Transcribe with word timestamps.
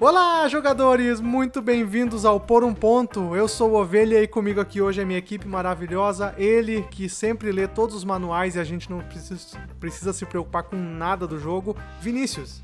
Olá, 0.00 0.46
jogadores! 0.46 1.20
Muito 1.20 1.60
bem-vindos 1.60 2.24
ao 2.24 2.38
Por 2.38 2.62
um 2.62 2.72
Ponto. 2.72 3.34
Eu 3.34 3.48
sou 3.48 3.72
o 3.72 3.80
Ovelha 3.80 4.22
e 4.22 4.28
comigo 4.28 4.60
aqui 4.60 4.80
hoje 4.80 5.00
é 5.00 5.04
minha 5.04 5.18
equipe 5.18 5.48
maravilhosa. 5.48 6.32
Ele 6.38 6.82
que 6.82 7.08
sempre 7.08 7.50
lê 7.50 7.66
todos 7.66 7.96
os 7.96 8.04
manuais 8.04 8.54
e 8.54 8.60
a 8.60 8.64
gente 8.64 8.88
não 8.88 9.00
precisa, 9.00 9.58
precisa 9.80 10.12
se 10.12 10.24
preocupar 10.24 10.62
com 10.62 10.76
nada 10.76 11.26
do 11.26 11.36
jogo, 11.36 11.76
Vinícius. 12.00 12.62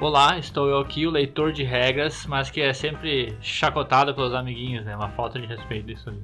Olá, 0.00 0.36
estou 0.36 0.68
eu 0.68 0.80
aqui, 0.80 1.06
o 1.06 1.10
leitor 1.10 1.52
de 1.52 1.62
regras, 1.62 2.26
mas 2.26 2.50
que 2.50 2.60
é 2.60 2.72
sempre 2.72 3.38
chacotado 3.40 4.12
pelos 4.12 4.34
amiguinhos, 4.34 4.84
né? 4.84 4.96
Uma 4.96 5.10
falta 5.10 5.38
de 5.38 5.46
respeito 5.46 5.92
isso 5.92 6.10
aí. 6.10 6.18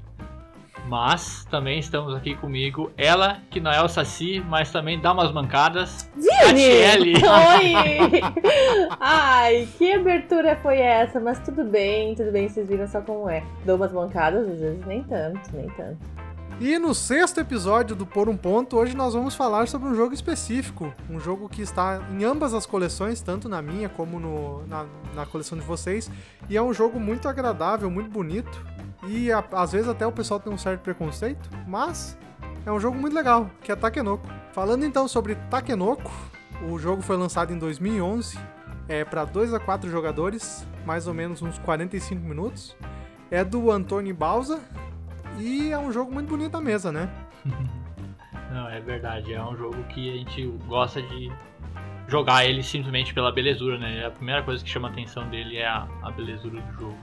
Mas 0.87 1.45
também 1.51 1.79
estamos 1.79 2.15
aqui 2.15 2.35
comigo, 2.35 2.91
ela 2.97 3.39
que 3.51 3.61
não 3.61 3.71
é 3.71 3.83
o 3.83 3.89
Saci, 3.89 4.45
mas 4.49 4.71
também 4.71 5.01
dá 5.01 5.13
umas 5.13 5.33
mancadas. 5.33 6.11
Vini! 6.17 7.15
Oi! 7.23 8.21
Ai, 9.01 9.69
que 9.79 9.93
abertura 9.93 10.57
foi 10.57 10.79
essa? 10.79 11.21
Mas 11.21 11.39
tudo 11.39 11.65
bem, 11.65 12.15
tudo 12.15 12.33
bem, 12.33 12.49
vocês 12.49 12.69
viram 12.69 12.87
só 12.89 13.01
como 13.01 13.29
é. 13.29 13.45
Dou 13.65 13.77
umas 13.77 13.93
mancadas, 13.93 14.49
às 14.49 14.59
vezes 14.59 14.85
nem 14.87 15.03
tanto, 15.05 15.41
nem 15.55 15.69
tanto. 15.71 16.23
E 16.61 16.79
no 16.79 16.95
sexto 16.95 17.41
episódio 17.41 17.97
do 17.97 18.07
Por 18.07 18.29
um 18.29 18.37
Ponto, 18.37 18.77
hoje 18.77 18.95
nós 18.95 19.15
vamos 19.15 19.35
falar 19.35 19.67
sobre 19.67 19.89
um 19.89 19.97
jogo 19.97 20.15
específico. 20.15 20.95
Um 21.11 21.19
jogo 21.19 21.49
que 21.49 21.61
está 21.61 22.01
em 22.13 22.23
ambas 22.23 22.55
as 22.55 22.67
coleções, 22.67 23.21
tanto 23.21 23.49
na 23.49 23.61
minha 23.61 23.89
como 23.89 24.21
no, 24.21 24.65
na, 24.69 24.87
na 25.13 25.27
coleção 25.27 25.59
de 25.59 25.65
vocês. 25.65 26.09
E 26.49 26.57
é 26.57 26.63
um 26.63 26.73
jogo 26.73 27.01
muito 27.01 27.29
agradável, 27.29 27.91
muito 27.91 28.11
bonito. 28.11 28.65
E 29.07 29.33
a, 29.33 29.45
às 29.53 29.73
vezes 29.73 29.89
até 29.89 30.07
o 30.07 30.13
pessoal 30.13 30.39
tem 30.39 30.53
um 30.53 30.59
certo 30.59 30.81
preconceito, 30.81 31.49
mas 31.67 32.19
é 32.65 32.71
um 32.71 32.79
jogo 32.79 32.97
muito 32.97 33.15
legal, 33.15 33.51
que 33.63 33.73
é 33.73 33.77
Takenoko. 33.77 34.27
Falando 34.53 34.85
então 34.85 35.09
sobre 35.09 35.35
Takenoko, 35.51 36.11
o 36.71 36.79
jogo 36.79 37.03
foi 37.03 37.17
lançado 37.17 37.53
em 37.53 37.59
2011, 37.59 38.39
é 38.89 39.05
para 39.05 39.25
2 39.25 39.55
a 39.55 39.61
4 39.61 39.91
jogadores, 39.91 40.67
mais 40.87 41.07
ou 41.07 41.15
menos 41.15 41.43
uns 41.43 41.59
45 41.59 42.25
minutos. 42.25 42.77
É 43.31 43.43
do 43.43 43.71
Antônio 43.71 44.15
Bausa 44.15 44.61
e 45.39 45.73
é 45.73 45.79
um 45.79 45.91
jogo 45.91 46.13
muito 46.13 46.29
bonito 46.29 46.53
da 46.53 46.61
mesa, 46.61 46.93
né? 46.93 47.09
Não, 48.53 48.69
é 48.69 48.79
verdade, 48.81 49.33
é 49.33 49.43
um 49.43 49.57
jogo 49.57 49.83
que 49.85 50.11
a 50.11 50.17
gente 50.19 50.47
gosta 50.67 51.01
de 51.01 51.33
jogar 52.07 52.45
ele 52.45 52.63
simplesmente 52.63 53.15
pela 53.15 53.33
belezura, 53.33 53.79
né? 53.79 54.05
A 54.05 54.11
primeira 54.11 54.43
coisa 54.43 54.63
que 54.63 54.69
chama 54.69 54.89
a 54.89 54.91
atenção 54.91 55.27
dele 55.31 55.57
é 55.57 55.67
a, 55.67 55.89
a 56.03 56.11
belezura 56.11 56.61
do 56.61 56.73
jogo 56.75 56.97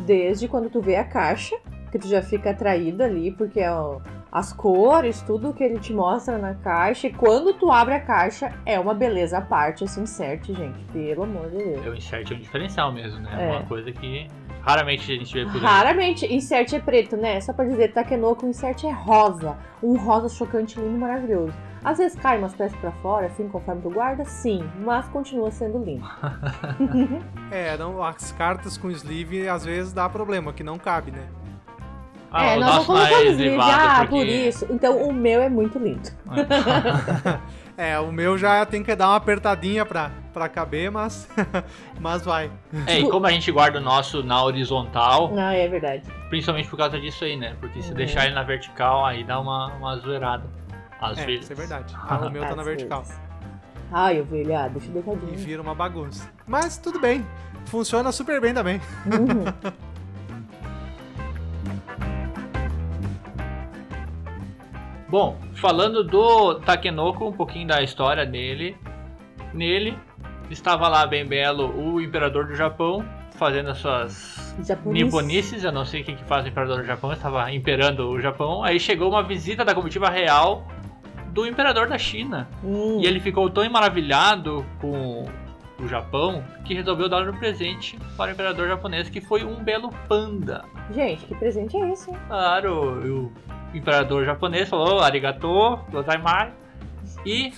desde 0.00 0.48
quando 0.48 0.70
tu 0.70 0.80
vê 0.80 0.96
a 0.96 1.04
caixa, 1.04 1.56
que 1.90 1.98
tu 1.98 2.08
já 2.08 2.22
fica 2.22 2.50
atraído 2.50 3.02
ali, 3.02 3.30
porque 3.32 3.60
é 3.60 3.70
ó, 3.70 3.98
as 4.30 4.52
cores, 4.52 5.22
tudo 5.22 5.52
que 5.52 5.64
ele 5.64 5.78
te 5.78 5.92
mostra 5.92 6.36
na 6.38 6.54
caixa. 6.54 7.06
E 7.06 7.12
quando 7.12 7.54
tu 7.54 7.70
abre 7.70 7.94
a 7.94 8.00
caixa, 8.00 8.52
é 8.66 8.78
uma 8.78 8.94
beleza 8.94 9.38
à 9.38 9.40
parte 9.40 9.84
esse 9.84 9.98
insert, 10.00 10.46
gente. 10.46 10.78
Pelo 10.92 11.22
amor 11.22 11.50
de 11.50 11.56
Deus. 11.58 11.86
É, 11.86 11.88
o 11.88 11.94
insert 11.94 12.30
é 12.30 12.34
um 12.34 12.38
diferencial 12.38 12.92
mesmo, 12.92 13.20
né? 13.20 13.30
É 13.38 13.50
uma 13.50 13.62
coisa 13.64 13.90
que 13.90 14.26
raramente 14.60 15.10
a 15.10 15.14
gente 15.16 15.32
vê 15.32 15.44
por 15.46 15.56
aí. 15.56 15.60
Raramente. 15.62 16.26
Insert 16.32 16.72
é 16.74 16.78
preto, 16.78 17.16
né? 17.16 17.40
Só 17.40 17.52
pra 17.52 17.64
dizer, 17.64 17.92
Takenoko, 17.92 18.46
insert 18.46 18.84
é 18.84 18.90
rosa. 18.90 19.56
Um 19.82 19.96
rosa 19.96 20.28
chocante, 20.28 20.78
lindo, 20.78 20.98
maravilhoso. 20.98 21.54
Às 21.84 21.98
vezes 21.98 22.18
cai 22.18 22.38
umas 22.38 22.54
peças 22.54 22.78
para 22.78 22.92
fora, 22.92 23.26
assim, 23.26 23.48
conforme 23.48 23.82
tu 23.82 23.90
guarda, 23.90 24.24
sim, 24.24 24.68
mas 24.84 25.06
continua 25.08 25.50
sendo 25.50 25.78
lindo. 25.78 26.06
é, 27.50 27.76
não, 27.76 28.02
as 28.02 28.32
cartas 28.32 28.76
com 28.76 28.90
sleeve 28.90 29.48
às 29.48 29.64
vezes 29.64 29.92
dá 29.92 30.08
problema, 30.08 30.52
que 30.52 30.64
não 30.64 30.78
cabe, 30.78 31.10
né? 31.10 31.28
Ah, 32.30 32.44
é, 32.44 32.56
nós 32.58 32.74
não 32.74 32.84
colocamos 32.84 33.30
sleeve, 33.30 33.58
ah, 33.60 33.96
porque... 34.00 34.14
por 34.14 34.26
isso. 34.26 34.66
Então 34.70 34.98
o 35.02 35.12
meu 35.12 35.40
é 35.40 35.48
muito 35.48 35.78
lindo. 35.78 36.10
é, 37.76 37.98
o 37.98 38.12
meu 38.12 38.36
já 38.36 38.66
tem 38.66 38.82
que 38.82 38.94
dar 38.94 39.08
uma 39.08 39.16
apertadinha 39.16 39.86
pra, 39.86 40.10
pra 40.32 40.48
caber, 40.48 40.90
mas, 40.90 41.26
mas 41.98 42.22
vai. 42.24 42.50
É, 42.86 42.98
e 42.98 43.08
como 43.08 43.26
a 43.26 43.30
gente 43.30 43.50
guarda 43.50 43.78
o 43.78 43.82
nosso 43.82 44.22
na 44.22 44.42
horizontal. 44.42 45.30
Não, 45.32 45.48
é 45.48 45.66
verdade. 45.68 46.02
Principalmente 46.28 46.68
por 46.68 46.76
causa 46.76 47.00
disso 47.00 47.24
aí, 47.24 47.36
né? 47.36 47.56
Porque 47.60 47.80
se 47.80 47.90
uhum. 47.90 47.96
deixar 47.96 48.26
ele 48.26 48.34
na 48.34 48.42
vertical, 48.42 49.06
aí 49.06 49.24
dá 49.24 49.40
uma, 49.40 49.68
uma 49.76 49.96
zoeirada. 49.96 50.44
Às 51.00 51.18
é, 51.18 51.26
vezes. 51.26 51.44
Isso 51.44 51.52
é 51.52 51.56
verdade. 51.56 51.94
Ah, 52.08 52.26
o 52.26 52.30
meu 52.30 52.42
tá 52.42 52.56
na 52.56 52.62
vertical. 52.62 53.04
Ai, 53.90 54.20
ovelha, 54.20 54.64
ah, 54.64 54.68
deixa 54.68 54.90
deitadinho. 54.90 55.32
E 55.32 55.36
vira 55.36 55.62
uma 55.62 55.74
bagunça. 55.74 56.30
Mas 56.46 56.76
tudo 56.76 57.00
bem. 57.00 57.24
Funciona 57.66 58.12
super 58.12 58.40
bem 58.40 58.52
também. 58.52 58.80
Uhum. 59.06 59.44
Bom, 65.08 65.38
falando 65.54 66.04
do 66.04 66.56
Takenoko, 66.56 67.28
um 67.28 67.32
pouquinho 67.32 67.66
da 67.66 67.82
história 67.82 68.26
dele. 68.26 68.76
Nele 69.54 69.98
estava 70.50 70.86
lá 70.86 71.06
bem 71.06 71.26
belo 71.26 71.74
o 71.74 71.98
imperador 71.98 72.46
do 72.46 72.54
Japão, 72.54 73.02
fazendo 73.30 73.70
as 73.70 73.78
suas 73.78 74.54
Japonês. 74.62 75.06
niponices, 75.06 75.64
eu 75.64 75.72
não 75.72 75.86
sei 75.86 76.02
o 76.02 76.04
que, 76.04 76.14
que 76.14 76.24
faz 76.24 76.44
o 76.44 76.48
imperador 76.48 76.80
do 76.80 76.84
Japão, 76.84 77.10
estava 77.10 77.50
imperando 77.50 78.10
o 78.10 78.20
Japão. 78.20 78.62
Aí 78.62 78.78
chegou 78.78 79.08
uma 79.08 79.22
visita 79.22 79.64
da 79.64 79.74
comitiva 79.74 80.10
real 80.10 80.66
do 81.38 81.46
imperador 81.46 81.86
da 81.86 81.96
China. 81.96 82.48
Hum. 82.64 82.98
E 83.00 83.06
ele 83.06 83.20
ficou 83.20 83.48
tão 83.48 83.68
maravilhado 83.70 84.66
com 84.80 85.24
o 85.80 85.86
Japão 85.86 86.42
que 86.64 86.74
resolveu 86.74 87.08
dar 87.08 87.28
um 87.28 87.38
presente 87.38 87.96
para 88.16 88.30
o 88.30 88.34
imperador 88.34 88.66
japonês, 88.66 89.08
que 89.08 89.20
foi 89.20 89.44
um 89.44 89.62
belo 89.62 89.90
panda. 90.08 90.64
Gente, 90.92 91.24
que 91.26 91.34
presente 91.36 91.76
é 91.76 91.92
esse? 91.92 92.10
Claro, 92.26 93.30
o 93.72 93.76
imperador 93.76 94.24
japonês 94.24 94.68
falou 94.68 94.98
arigato, 94.98 95.78
gozaimasu, 95.92 96.50
e 97.24 97.52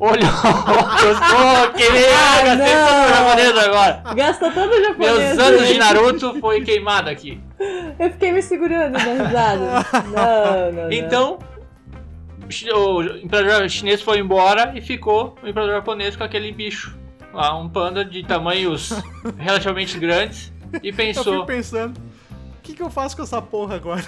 olhou, 0.00 0.18
gostou, 0.18 1.72
queria, 1.76 2.08
ah, 2.10 2.42
gastei 2.42 2.74
todo 2.74 3.04
o 3.04 3.08
japonês 3.08 3.58
agora. 3.58 4.02
Gastou 4.16 4.50
todo 4.50 4.70
o 4.72 4.82
japonês. 4.82 5.18
Meus 5.18 5.38
anos 5.38 5.68
de 5.68 5.78
Naruto 5.78 6.40
foi 6.40 6.60
queimado 6.62 7.08
aqui. 7.08 7.40
Eu 8.00 8.10
fiquei 8.10 8.32
me 8.32 8.42
segurando 8.42 8.94
na 8.94 8.98
risada. 8.98 9.86
Não, 10.10 10.72
não, 10.72 10.82
não. 10.82 10.92
Então, 10.92 11.38
o 12.74 13.02
imperador 13.18 13.68
chinês 13.68 14.02
foi 14.02 14.18
embora 14.18 14.72
e 14.76 14.80
ficou 14.80 15.36
o 15.42 15.48
imperador 15.48 15.76
japonês 15.76 16.16
com 16.16 16.24
aquele 16.24 16.52
bicho 16.52 16.96
lá, 17.34 17.56
um 17.58 17.68
panda 17.68 18.04
de 18.04 18.22
tamanhos 18.22 18.90
relativamente 19.36 19.98
grandes 19.98 20.52
e 20.82 20.92
pensou. 20.92 21.24
Eu 21.26 21.40
fico 21.40 21.46
pensando, 21.46 21.98
o 21.98 22.62
que, 22.62 22.74
que 22.74 22.82
eu 22.82 22.90
faço 22.90 23.16
com 23.16 23.22
essa 23.22 23.42
porra 23.42 23.74
agora? 23.74 24.04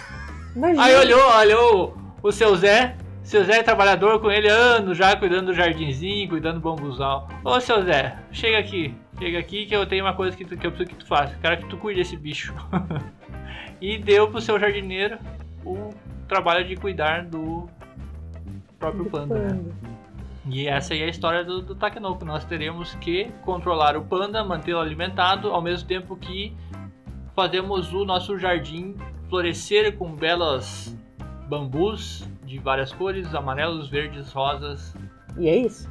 Imagina. 0.54 0.84
Aí 0.84 0.94
olhou, 0.94 1.36
olhou 1.36 1.98
o 2.22 2.32
seu 2.32 2.56
Zé, 2.56 2.96
seu 3.22 3.44
Zé 3.44 3.58
é 3.58 3.62
trabalhador 3.62 4.20
com 4.20 4.30
ele 4.30 4.48
anos 4.48 4.96
já 4.96 5.14
cuidando 5.16 5.46
do 5.46 5.54
jardinzinho, 5.54 6.28
cuidando 6.28 6.60
do 6.60 6.60
bambuzal. 6.60 7.28
Ô 7.44 7.60
seu 7.60 7.82
Zé, 7.82 8.16
chega 8.32 8.58
aqui, 8.58 8.94
chega 9.18 9.38
aqui 9.38 9.66
que 9.66 9.74
eu 9.74 9.84
tenho 9.84 10.04
uma 10.04 10.14
coisa 10.14 10.36
que, 10.36 10.44
tu, 10.44 10.56
que 10.56 10.66
eu 10.66 10.70
preciso 10.70 10.96
que 10.96 11.04
tu 11.04 11.06
faça. 11.06 11.36
Quero 11.42 11.58
que 11.58 11.68
tu 11.68 11.76
cuide 11.76 12.00
desse 12.00 12.16
bicho. 12.16 12.54
e 13.80 13.98
deu 13.98 14.28
pro 14.30 14.40
seu 14.40 14.58
jardineiro 14.58 15.18
o 15.64 15.90
trabalho 16.28 16.66
de 16.66 16.76
cuidar 16.76 17.24
do 17.24 17.68
próprio 18.78 19.06
panda, 19.06 19.38
né? 19.38 19.64
E 20.48 20.68
essa 20.68 20.94
aí 20.94 21.02
é 21.02 21.06
a 21.06 21.08
história 21.08 21.44
do, 21.44 21.60
do 21.60 21.74
Takenoko. 21.74 22.24
Nós 22.24 22.44
teremos 22.44 22.94
que 22.96 23.30
controlar 23.44 23.96
o 23.96 24.02
panda, 24.02 24.44
mantê-lo 24.44 24.80
alimentado, 24.80 25.50
ao 25.50 25.60
mesmo 25.60 25.88
tempo 25.88 26.16
que 26.16 26.56
fazemos 27.34 27.92
o 27.92 28.04
nosso 28.04 28.38
jardim 28.38 28.94
florescer 29.28 29.96
com 29.96 30.14
belas 30.14 30.96
bambus 31.48 32.26
de 32.44 32.58
várias 32.58 32.92
cores, 32.92 33.34
amarelos, 33.34 33.88
verdes, 33.88 34.32
rosas. 34.32 34.94
E 35.36 35.48
é 35.48 35.56
isso. 35.56 35.88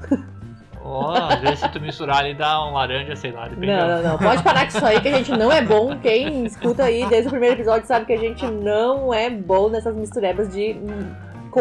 Oh, 0.88 1.10
às 1.10 1.42
vezes 1.42 1.60
se 1.60 1.70
tu 1.70 1.82
misturar 1.82 2.20
ali 2.20 2.36
dá 2.36 2.64
um 2.64 2.74
laranja, 2.74 3.16
sei 3.16 3.32
lá. 3.32 3.50
Não, 3.50 3.58
não, 3.58 4.04
não. 4.04 4.18
Pode 4.20 4.44
parar 4.44 4.62
com 4.62 4.78
isso 4.78 4.86
aí 4.86 5.02
que 5.02 5.08
a 5.08 5.18
gente 5.18 5.32
não 5.32 5.52
é 5.52 5.60
bom. 5.60 5.98
Quem 6.00 6.46
escuta 6.46 6.84
aí 6.84 7.08
desde 7.10 7.28
o 7.28 7.32
primeiro 7.32 7.56
episódio 7.56 7.88
sabe 7.88 8.06
que 8.06 8.14
a 8.14 8.20
gente 8.20 8.46
não 8.46 9.12
é 9.12 9.28
bom 9.30 9.68
nessas 9.68 9.96
misturebas 9.96 10.54
de 10.54 10.76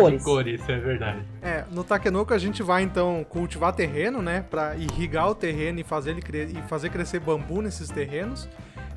cores. 0.00 0.18
De 0.18 0.24
cores, 0.24 0.68
é 0.68 0.78
verdade. 0.78 1.22
É, 1.40 1.64
no 1.70 1.84
Takenoko 1.84 2.34
a 2.34 2.38
gente 2.38 2.62
vai 2.62 2.82
então 2.82 3.24
cultivar 3.28 3.72
terreno, 3.72 4.20
né? 4.20 4.44
Pra 4.50 4.76
irrigar 4.76 5.30
o 5.30 5.34
terreno 5.34 5.80
e 5.80 5.84
fazer, 5.84 6.10
ele 6.10 6.58
e 6.58 6.62
fazer 6.68 6.90
crescer 6.90 7.20
bambu 7.20 7.62
nesses 7.62 7.88
terrenos. 7.88 8.48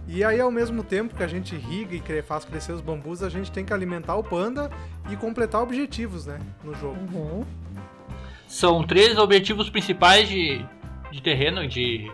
E 0.08 0.24
aí, 0.24 0.40
ao 0.40 0.50
mesmo 0.50 0.84
tempo 0.84 1.14
que 1.14 1.22
a 1.22 1.28
gente 1.28 1.54
irriga 1.54 1.94
e 1.94 2.22
faz 2.22 2.46
crescer 2.46 2.72
os 2.72 2.80
bambus, 2.80 3.22
a 3.22 3.30
gente 3.30 3.52
tem 3.52 3.66
que 3.66 3.74
alimentar 3.74 4.16
o 4.16 4.24
panda 4.24 4.72
e 5.10 5.18
completar 5.18 5.62
objetivos, 5.62 6.26
né? 6.26 6.40
No 6.64 6.74
jogo. 6.74 6.98
Uhum. 7.14 7.44
São 8.48 8.84
três 8.88 9.18
objetivos 9.18 9.70
principais 9.70 10.30
de, 10.30 10.66
de 11.12 11.22
terreno, 11.22 11.68
de 11.68 12.10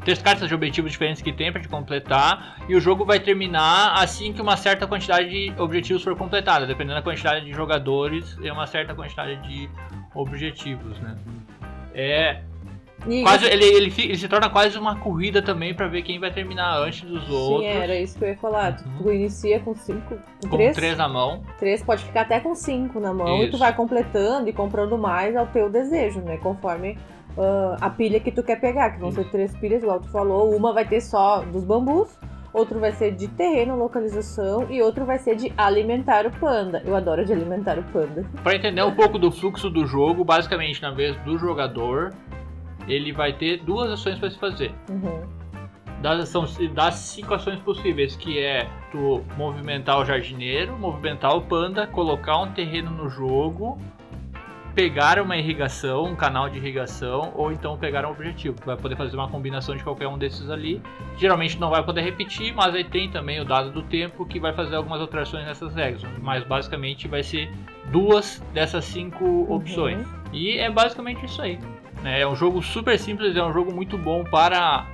três 0.00 0.20
cartas 0.20 0.48
de 0.48 0.54
objetivos 0.54 0.92
diferentes 0.92 1.22
que 1.22 1.32
tem 1.32 1.52
para 1.52 1.60
te 1.60 1.68
completar 1.68 2.56
e 2.68 2.74
o 2.74 2.80
jogo 2.80 3.04
vai 3.04 3.20
terminar 3.20 3.94
assim 3.94 4.32
que 4.32 4.40
uma 4.40 4.56
certa 4.56 4.86
quantidade 4.86 5.28
de 5.28 5.52
objetivos 5.60 6.02
for 6.02 6.16
completada, 6.16 6.66
dependendo 6.66 6.96
da 6.96 7.02
quantidade 7.02 7.44
de 7.44 7.52
jogadores 7.52 8.36
e 8.40 8.50
uma 8.50 8.66
certa 8.66 8.94
quantidade 8.94 9.36
de 9.48 9.68
objetivos, 10.14 10.98
né? 11.00 11.16
É 11.94 12.42
quase, 13.22 13.46
ele, 13.46 13.64
ele, 13.64 13.94
ele, 13.96 14.16
se 14.16 14.28
torna 14.28 14.50
quase 14.50 14.78
uma 14.78 14.96
corrida 14.96 15.40
também 15.40 15.74
para 15.74 15.86
ver 15.88 16.02
quem 16.02 16.18
vai 16.18 16.30
terminar 16.30 16.78
antes 16.78 17.02
dos 17.02 17.24
Sim, 17.24 17.32
outros. 17.32 17.72
Sim, 17.72 17.78
era 17.78 17.98
isso 17.98 18.18
que 18.18 18.24
eu 18.24 18.28
ia 18.28 18.36
falar. 18.36 18.76
Uhum. 18.84 19.02
Tu 19.02 19.12
inicia 19.12 19.60
com 19.60 19.74
cinco. 19.74 20.16
Com, 20.42 20.48
com 20.48 20.56
três, 20.56 20.76
três 20.76 20.96
na 20.98 21.08
mão. 21.08 21.42
Três, 21.58 21.82
pode 21.82 22.04
ficar 22.04 22.22
até 22.22 22.40
com 22.40 22.54
cinco 22.54 23.00
na 23.00 23.12
mão. 23.12 23.38
Isso. 23.38 23.46
E 23.46 23.50
tu 23.50 23.58
vai 23.58 23.74
completando 23.74 24.48
e 24.48 24.52
comprando 24.52 24.98
mais 24.98 25.34
ao 25.34 25.46
teu 25.46 25.70
desejo, 25.70 26.20
né? 26.20 26.36
Conforme 26.36 26.98
uh, 27.36 27.76
a 27.80 27.90
pilha 27.90 28.20
que 28.20 28.30
tu 28.30 28.42
quer 28.42 28.60
pegar, 28.60 28.90
que 28.90 29.00
vão 29.00 29.10
ser 29.10 29.24
três 29.30 29.56
pilhas, 29.56 29.82
igual 29.82 30.00
tu 30.00 30.08
falou. 30.08 30.54
Uma 30.54 30.72
vai 30.72 30.86
ter 30.86 31.00
só 31.00 31.40
dos 31.40 31.64
bambus, 31.64 32.08
outro 32.52 32.78
vai 32.78 32.92
ser 32.92 33.12
de 33.12 33.28
terreno, 33.28 33.76
localização 33.76 34.66
e 34.70 34.82
outro 34.82 35.04
vai 35.04 35.18
ser 35.18 35.36
de 35.36 35.52
alimentar 35.56 36.26
o 36.26 36.30
panda. 36.30 36.82
Eu 36.84 36.94
adoro 36.96 37.24
de 37.24 37.32
alimentar 37.32 37.78
o 37.78 37.82
panda. 37.84 38.24
Para 38.42 38.54
entender 38.54 38.82
um 38.82 38.94
pouco 38.94 39.18
do 39.18 39.30
fluxo 39.30 39.70
do 39.70 39.86
jogo, 39.86 40.24
basicamente 40.24 40.80
na 40.82 40.90
vez 40.90 41.16
do 41.22 41.38
jogador, 41.38 42.12
ele 42.88 43.12
vai 43.12 43.32
ter 43.32 43.58
duas 43.62 43.90
ações 43.90 44.18
para 44.18 44.30
se 44.30 44.38
fazer. 44.38 44.72
Uhum. 44.88 45.40
Das, 46.00 46.28
são, 46.30 46.46
das 46.72 46.94
cinco 46.94 47.34
ações 47.34 47.60
possíveis, 47.60 48.16
que 48.16 48.38
é 48.38 48.66
tu 48.90 49.22
movimentar 49.36 49.98
o 50.00 50.04
jardineiro, 50.04 50.76
movimentar 50.78 51.36
o 51.36 51.42
panda, 51.42 51.86
colocar 51.86 52.38
um 52.38 52.52
terreno 52.52 52.90
no 52.90 53.10
jogo 53.10 53.78
pegar 54.74 55.20
uma 55.20 55.36
irrigação, 55.36 56.04
um 56.04 56.16
canal 56.16 56.48
de 56.48 56.58
irrigação, 56.58 57.32
ou 57.34 57.52
então 57.52 57.76
pegar 57.76 58.06
um 58.06 58.10
objetivo. 58.10 58.56
Tu 58.60 58.66
vai 58.66 58.76
poder 58.76 58.96
fazer 58.96 59.16
uma 59.16 59.28
combinação 59.28 59.76
de 59.76 59.82
qualquer 59.82 60.06
um 60.08 60.16
desses 60.16 60.48
ali. 60.50 60.80
Geralmente 61.16 61.58
não 61.58 61.70
vai 61.70 61.82
poder 61.82 62.02
repetir, 62.02 62.54
mas 62.54 62.74
aí 62.74 62.84
tem 62.84 63.10
também 63.10 63.40
o 63.40 63.44
dado 63.44 63.70
do 63.70 63.82
tempo 63.82 64.24
que 64.24 64.38
vai 64.38 64.52
fazer 64.52 64.76
algumas 64.76 65.00
alterações 65.00 65.44
nessas 65.44 65.74
regras. 65.74 66.02
Mas 66.20 66.44
basicamente 66.44 67.08
vai 67.08 67.22
ser 67.22 67.52
duas 67.90 68.42
dessas 68.52 68.84
cinco 68.84 69.24
uhum. 69.24 69.54
opções. 69.54 70.06
E 70.32 70.58
é 70.58 70.70
basicamente 70.70 71.24
isso 71.26 71.42
aí. 71.42 71.58
Né? 72.02 72.20
É 72.20 72.26
um 72.26 72.36
jogo 72.36 72.62
super 72.62 72.98
simples, 72.98 73.36
é 73.36 73.44
um 73.44 73.52
jogo 73.52 73.74
muito 73.74 73.98
bom 73.98 74.24
para 74.24 74.86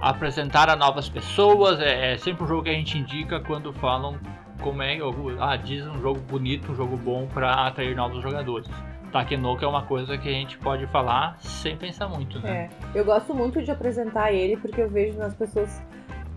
apresentar 0.00 0.68
a 0.68 0.76
novas 0.76 1.08
pessoas. 1.08 1.80
É, 1.80 2.12
é 2.12 2.18
sempre 2.18 2.44
um 2.44 2.48
jogo 2.48 2.64
que 2.64 2.70
a 2.70 2.74
gente 2.74 2.98
indica 2.98 3.40
quando 3.40 3.72
falam 3.72 4.18
como 4.60 4.82
é. 4.82 4.98
Ah, 5.38 5.56
diz 5.56 5.86
um 5.86 6.00
jogo 6.00 6.20
bonito, 6.20 6.72
um 6.72 6.74
jogo 6.74 6.96
bom 6.96 7.26
para 7.32 7.66
atrair 7.66 7.94
novos 7.94 8.22
jogadores. 8.22 8.68
Takenoko 9.16 9.64
é 9.64 9.68
uma 9.68 9.82
coisa 9.82 10.18
que 10.18 10.28
a 10.28 10.32
gente 10.32 10.58
pode 10.58 10.86
falar 10.88 11.38
sem 11.40 11.76
pensar 11.76 12.06
muito, 12.08 12.38
né? 12.40 12.68
É. 12.94 12.98
Eu 12.98 13.04
gosto 13.04 13.34
muito 13.34 13.62
de 13.62 13.70
apresentar 13.70 14.32
ele 14.32 14.56
porque 14.56 14.80
eu 14.80 14.90
vejo 14.90 15.16
nas 15.18 15.34
pessoas 15.34 15.82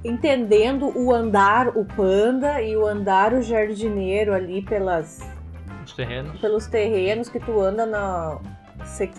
entendendo 0.04 0.98
o 0.98 1.14
andar 1.14 1.70
o 1.78 1.84
panda 1.84 2.62
e 2.62 2.78
o 2.78 2.86
andar 2.86 3.34
o 3.34 3.42
jardineiro 3.42 4.34
ali 4.34 4.62
pelas 4.62 5.20
os 5.86 5.92
terrenos. 5.94 6.40
pelos 6.40 6.68
terrenos 6.68 7.28
que 7.28 7.40
tu 7.40 7.60
anda 7.60 7.86
na 7.86 8.40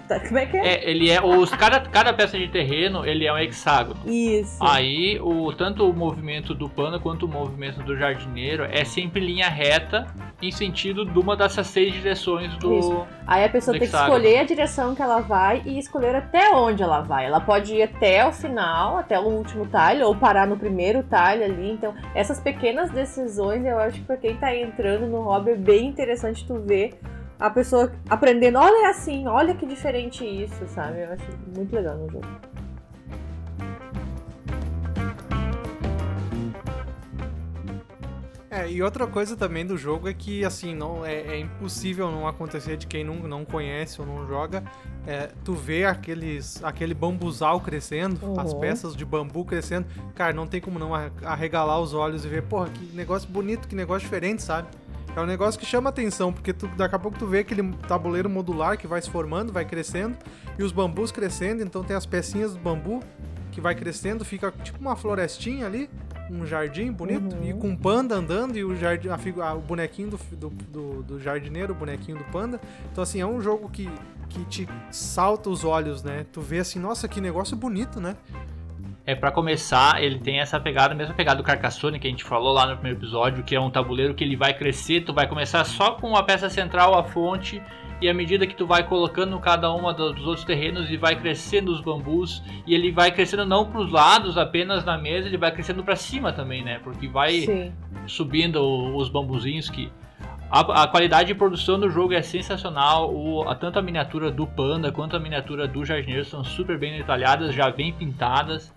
Tá, 0.06 0.20
como 0.20 0.38
é 0.38 0.46
que 0.46 0.56
é? 0.56 0.74
é? 0.74 0.90
ele 0.90 1.10
é 1.10 1.22
os 1.22 1.50
cada, 1.50 1.80
cada 1.80 2.12
peça 2.12 2.38
de 2.38 2.48
terreno 2.48 3.04
ele 3.04 3.26
é 3.26 3.32
um 3.32 3.38
hexágono. 3.38 4.00
Isso. 4.06 4.56
Aí 4.60 5.18
o 5.20 5.52
tanto 5.52 5.88
o 5.88 5.92
movimento 5.92 6.54
do 6.54 6.68
panda 6.68 6.98
quanto 6.98 7.24
o 7.24 7.28
movimento 7.28 7.82
do 7.82 7.96
jardineiro 7.96 8.64
é 8.64 8.84
sempre 8.84 9.20
linha 9.20 9.48
reta 9.48 10.06
em 10.42 10.50
sentido 10.50 11.04
de 11.04 11.18
uma 11.18 11.36
dessas 11.36 11.66
seis 11.66 11.92
direções 11.92 12.54
do. 12.56 12.78
Isso. 12.78 13.06
Aí 13.26 13.44
a 13.44 13.48
pessoa 13.48 13.78
tem 13.78 13.88
que 13.88 13.94
escolher 13.94 14.38
a 14.38 14.44
direção 14.44 14.94
que 14.94 15.02
ela 15.02 15.20
vai 15.20 15.62
e 15.64 15.78
escolher 15.78 16.14
até 16.14 16.50
onde 16.50 16.82
ela 16.82 17.00
vai. 17.00 17.26
Ela 17.26 17.40
pode 17.40 17.74
ir 17.74 17.82
até 17.82 18.26
o 18.26 18.32
final, 18.32 18.98
até 18.98 19.18
o 19.18 19.24
último 19.24 19.66
talho, 19.66 20.06
ou 20.06 20.14
parar 20.14 20.46
no 20.46 20.56
primeiro 20.56 21.02
talho 21.02 21.44
ali. 21.44 21.70
Então, 21.70 21.94
essas 22.14 22.40
pequenas 22.40 22.90
decisões 22.90 23.64
eu 23.64 23.78
acho 23.78 23.98
que 23.98 24.04
pra 24.04 24.16
quem 24.16 24.36
tá 24.36 24.54
entrando 24.54 25.06
no 25.06 25.22
hobby 25.22 25.52
é 25.52 25.56
bem 25.56 25.86
interessante 25.86 26.46
tu 26.46 26.58
ver 26.58 26.98
a 27.40 27.48
pessoa 27.48 27.90
aprendendo, 28.08 28.58
olha 28.58 28.86
é 28.86 28.90
assim, 28.90 29.26
olha 29.26 29.54
que 29.54 29.64
diferente 29.64 30.24
isso, 30.24 30.66
sabe? 30.68 31.00
Eu 31.02 31.12
acho 31.12 31.24
muito 31.56 31.74
legal 31.74 31.96
no 31.96 32.10
jogo. 32.10 32.26
É, 38.50 38.68
e 38.68 38.82
outra 38.82 39.06
coisa 39.06 39.36
também 39.36 39.64
do 39.64 39.78
jogo 39.78 40.08
é 40.08 40.12
que, 40.12 40.44
assim, 40.44 40.74
não 40.74 41.06
é, 41.06 41.14
é 41.14 41.38
impossível 41.38 42.10
não 42.10 42.26
acontecer 42.26 42.76
de 42.76 42.86
quem 42.86 43.04
não, 43.04 43.14
não 43.14 43.44
conhece 43.44 44.00
ou 44.00 44.06
não 44.06 44.26
joga, 44.26 44.62
é, 45.06 45.30
tu 45.44 45.54
vê 45.54 45.84
aqueles, 45.84 46.62
aquele 46.62 46.92
bambuzal 46.92 47.60
crescendo, 47.60 48.18
uhum. 48.26 48.38
as 48.38 48.52
peças 48.52 48.94
de 48.94 49.04
bambu 49.04 49.44
crescendo, 49.44 49.86
cara, 50.14 50.34
não 50.34 50.46
tem 50.46 50.60
como 50.60 50.78
não 50.78 50.90
arregalar 51.24 51.80
os 51.80 51.94
olhos 51.94 52.24
e 52.24 52.28
ver, 52.28 52.42
porra, 52.42 52.68
que 52.68 52.84
negócio 52.94 53.28
bonito, 53.30 53.66
que 53.66 53.74
negócio 53.74 54.02
diferente, 54.02 54.42
sabe? 54.42 54.68
É 55.16 55.20
um 55.20 55.26
negócio 55.26 55.58
que 55.58 55.66
chama 55.66 55.90
atenção, 55.90 56.32
porque 56.32 56.52
tu, 56.52 56.68
daqui 56.68 56.94
a 56.94 56.98
pouco 56.98 57.18
tu 57.18 57.26
vê 57.26 57.40
aquele 57.40 57.72
tabuleiro 57.88 58.30
modular 58.30 58.78
que 58.78 58.86
vai 58.86 59.02
se 59.02 59.10
formando, 59.10 59.52
vai 59.52 59.64
crescendo, 59.64 60.16
e 60.58 60.62
os 60.62 60.72
bambus 60.72 61.10
crescendo, 61.10 61.62
então 61.62 61.82
tem 61.82 61.96
as 61.96 62.06
pecinhas 62.06 62.54
do 62.54 62.60
bambu 62.60 63.00
que 63.50 63.60
vai 63.60 63.74
crescendo, 63.74 64.24
fica 64.24 64.52
tipo 64.62 64.78
uma 64.80 64.94
florestinha 64.94 65.66
ali, 65.66 65.90
um 66.30 66.46
jardim 66.46 66.92
bonito, 66.92 67.34
uhum. 67.34 67.44
e 67.44 67.52
com 67.52 67.70
um 67.70 67.76
panda 67.76 68.14
andando, 68.14 68.56
e 68.56 68.64
o, 68.64 68.76
jardim, 68.76 69.08
a, 69.08 69.18
a, 69.44 69.54
o 69.54 69.60
bonequinho 69.60 70.10
do, 70.10 70.18
do, 70.36 70.48
do, 70.48 71.02
do, 71.02 71.20
jardineiro, 71.20 71.72
o 71.72 71.76
bonequinho 71.76 72.16
do 72.16 72.24
panda. 72.24 72.60
Então, 72.90 73.02
assim, 73.02 73.20
é 73.20 73.26
um 73.26 73.40
jogo 73.40 73.68
que, 73.68 73.90
que 74.28 74.44
te 74.44 74.68
salta 74.92 75.50
os 75.50 75.64
olhos, 75.64 76.04
né? 76.04 76.24
Tu 76.32 76.40
vê 76.40 76.60
assim, 76.60 76.78
nossa, 76.78 77.08
que 77.08 77.20
negócio 77.20 77.56
bonito, 77.56 78.00
né? 78.00 78.16
É, 79.06 79.14
para 79.14 79.30
começar, 79.30 80.02
ele 80.02 80.18
tem 80.18 80.40
essa 80.40 80.60
pegada, 80.60 80.92
a 80.92 80.96
mesma 80.96 81.14
pegada 81.14 81.38
do 81.38 81.42
Carcassonne 81.42 81.98
que 81.98 82.06
a 82.06 82.10
gente 82.10 82.22
falou 82.22 82.52
lá 82.52 82.66
no 82.66 82.74
primeiro 82.74 82.98
episódio, 82.98 83.42
que 83.42 83.56
é 83.56 83.60
um 83.60 83.70
tabuleiro 83.70 84.14
que 84.14 84.22
ele 84.22 84.36
vai 84.36 84.52
crescer, 84.52 85.00
tu 85.00 85.12
vai 85.12 85.26
começar 85.26 85.64
só 85.64 85.92
com 85.92 86.14
a 86.14 86.22
peça 86.22 86.50
central, 86.50 86.96
a 86.96 87.02
fonte, 87.02 87.62
e 88.00 88.08
à 88.08 88.14
medida 88.14 88.46
que 88.46 88.54
tu 88.54 88.66
vai 88.66 88.86
colocando 88.86 89.38
cada 89.40 89.72
uma 89.72 89.92
dos 89.92 90.26
outros 90.26 90.44
terrenos 90.44 90.90
e 90.90 90.96
vai 90.96 91.16
crescendo 91.16 91.72
os 91.72 91.80
bambus, 91.80 92.42
e 92.66 92.74
ele 92.74 92.92
vai 92.92 93.10
crescendo 93.10 93.46
não 93.46 93.70
para 93.70 93.80
os 93.80 93.90
lados 93.90 94.36
apenas 94.36 94.84
na 94.84 94.98
mesa, 94.98 95.28
ele 95.28 95.38
vai 95.38 95.50
crescendo 95.50 95.82
para 95.82 95.96
cima 95.96 96.32
também, 96.32 96.62
né? 96.62 96.78
Porque 96.82 97.08
vai 97.08 97.40
Sim. 97.40 97.72
subindo 98.06 98.60
os 98.94 99.08
bambuzinhos 99.08 99.68
que 99.70 99.90
a, 100.50 100.82
a, 100.82 100.88
qualidade 100.88 101.28
de 101.28 101.34
produção 101.34 101.78
do 101.78 101.90
jogo 101.90 102.12
é 102.12 102.22
sensacional. 102.22 103.14
O, 103.14 103.48
a, 103.48 103.54
tanto 103.54 103.78
a 103.78 103.82
miniatura 103.82 104.30
do 104.30 104.46
panda 104.46 104.90
quanto 104.90 105.16
a 105.16 105.20
miniatura 105.20 105.68
do 105.68 105.84
jardineiro 105.84 106.24
são 106.24 106.42
super 106.42 106.78
bem 106.78 106.96
detalhadas, 106.96 107.54
já 107.54 107.70
bem 107.70 107.92
pintadas 107.92 108.72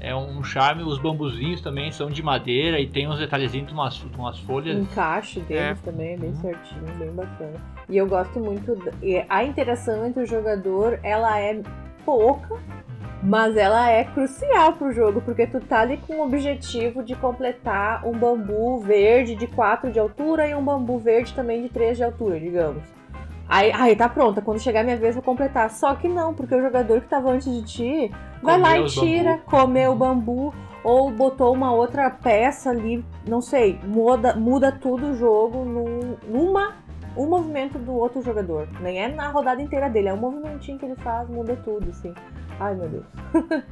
é 0.00 0.14
um 0.14 0.42
charme. 0.42 0.82
Os 0.82 0.98
bambuzinhos 0.98 1.60
também 1.60 1.92
são 1.92 2.10
de 2.10 2.22
madeira 2.22 2.80
e 2.80 2.88
tem 2.88 3.08
uns 3.08 3.18
detalhezinhos 3.18 3.68
de 3.68 3.74
umas, 3.74 3.94
de 3.94 4.16
umas 4.16 4.38
folhas. 4.40 4.76
O 4.76 4.80
encaixe 4.80 5.40
deles 5.40 5.78
é. 5.78 5.84
também 5.84 6.14
é 6.14 6.16
bem 6.16 6.34
certinho, 6.34 6.84
bem 6.98 7.10
bacana. 7.12 7.60
E 7.88 7.96
eu 7.96 8.06
gosto 8.06 8.40
muito. 8.40 8.76
A 9.28 9.44
interação 9.44 10.06
entre 10.06 10.22
o 10.22 10.26
jogador, 10.26 10.98
ela 11.02 11.38
é 11.38 11.62
pouca, 12.04 12.58
mas 13.22 13.56
ela 13.56 13.90
é 13.90 14.04
crucial 14.04 14.72
pro 14.72 14.92
jogo, 14.92 15.20
porque 15.20 15.46
tu 15.46 15.60
tá 15.60 15.80
ali 15.80 15.98
com 15.98 16.14
o 16.14 16.24
objetivo 16.24 17.02
de 17.02 17.14
completar 17.14 18.06
um 18.06 18.12
bambu 18.12 18.80
verde 18.80 19.34
de 19.34 19.46
4 19.46 19.92
de 19.92 19.98
altura 19.98 20.48
e 20.48 20.54
um 20.54 20.64
bambu 20.64 20.98
verde 20.98 21.34
também 21.34 21.62
de 21.62 21.68
3 21.68 21.98
de 21.98 22.04
altura, 22.04 22.40
digamos. 22.40 22.99
Aí, 23.50 23.72
aí 23.72 23.96
tá 23.96 24.08
pronta, 24.08 24.40
quando 24.40 24.60
chegar 24.60 24.82
a 24.82 24.84
minha 24.84 24.96
vez 24.96 25.16
vou 25.16 25.24
completar. 25.24 25.68
Só 25.70 25.96
que 25.96 26.08
não, 26.08 26.32
porque 26.32 26.54
o 26.54 26.62
jogador 26.62 27.00
que 27.00 27.08
tava 27.08 27.32
antes 27.32 27.52
de 27.52 27.62
ti 27.64 28.14
vai 28.40 28.60
lá 28.60 28.78
e 28.78 28.86
tira, 28.86 29.32
bambu. 29.32 29.44
comeu 29.50 29.90
o 29.90 29.96
bambu, 29.96 30.54
ou 30.84 31.10
botou 31.10 31.52
uma 31.52 31.72
outra 31.72 32.08
peça 32.08 32.70
ali, 32.70 33.04
não 33.26 33.40
sei, 33.40 33.80
muda, 33.82 34.36
muda 34.36 34.70
tudo 34.70 35.08
o 35.10 35.16
jogo 35.16 35.64
num, 35.64 36.16
numa 36.28 36.76
um 37.16 37.28
movimento 37.28 37.76
do 37.76 37.92
outro 37.92 38.22
jogador. 38.22 38.68
Nem 38.80 39.02
é 39.02 39.08
na 39.08 39.28
rodada 39.30 39.60
inteira 39.60 39.90
dele, 39.90 40.08
é 40.08 40.14
um 40.14 40.16
movimentinho 40.16 40.78
que 40.78 40.86
ele 40.86 40.94
faz, 40.94 41.28
muda 41.28 41.56
tudo, 41.56 41.90
assim. 41.90 42.14
Ai 42.60 42.74
meu 42.76 42.88
Deus. 42.88 43.06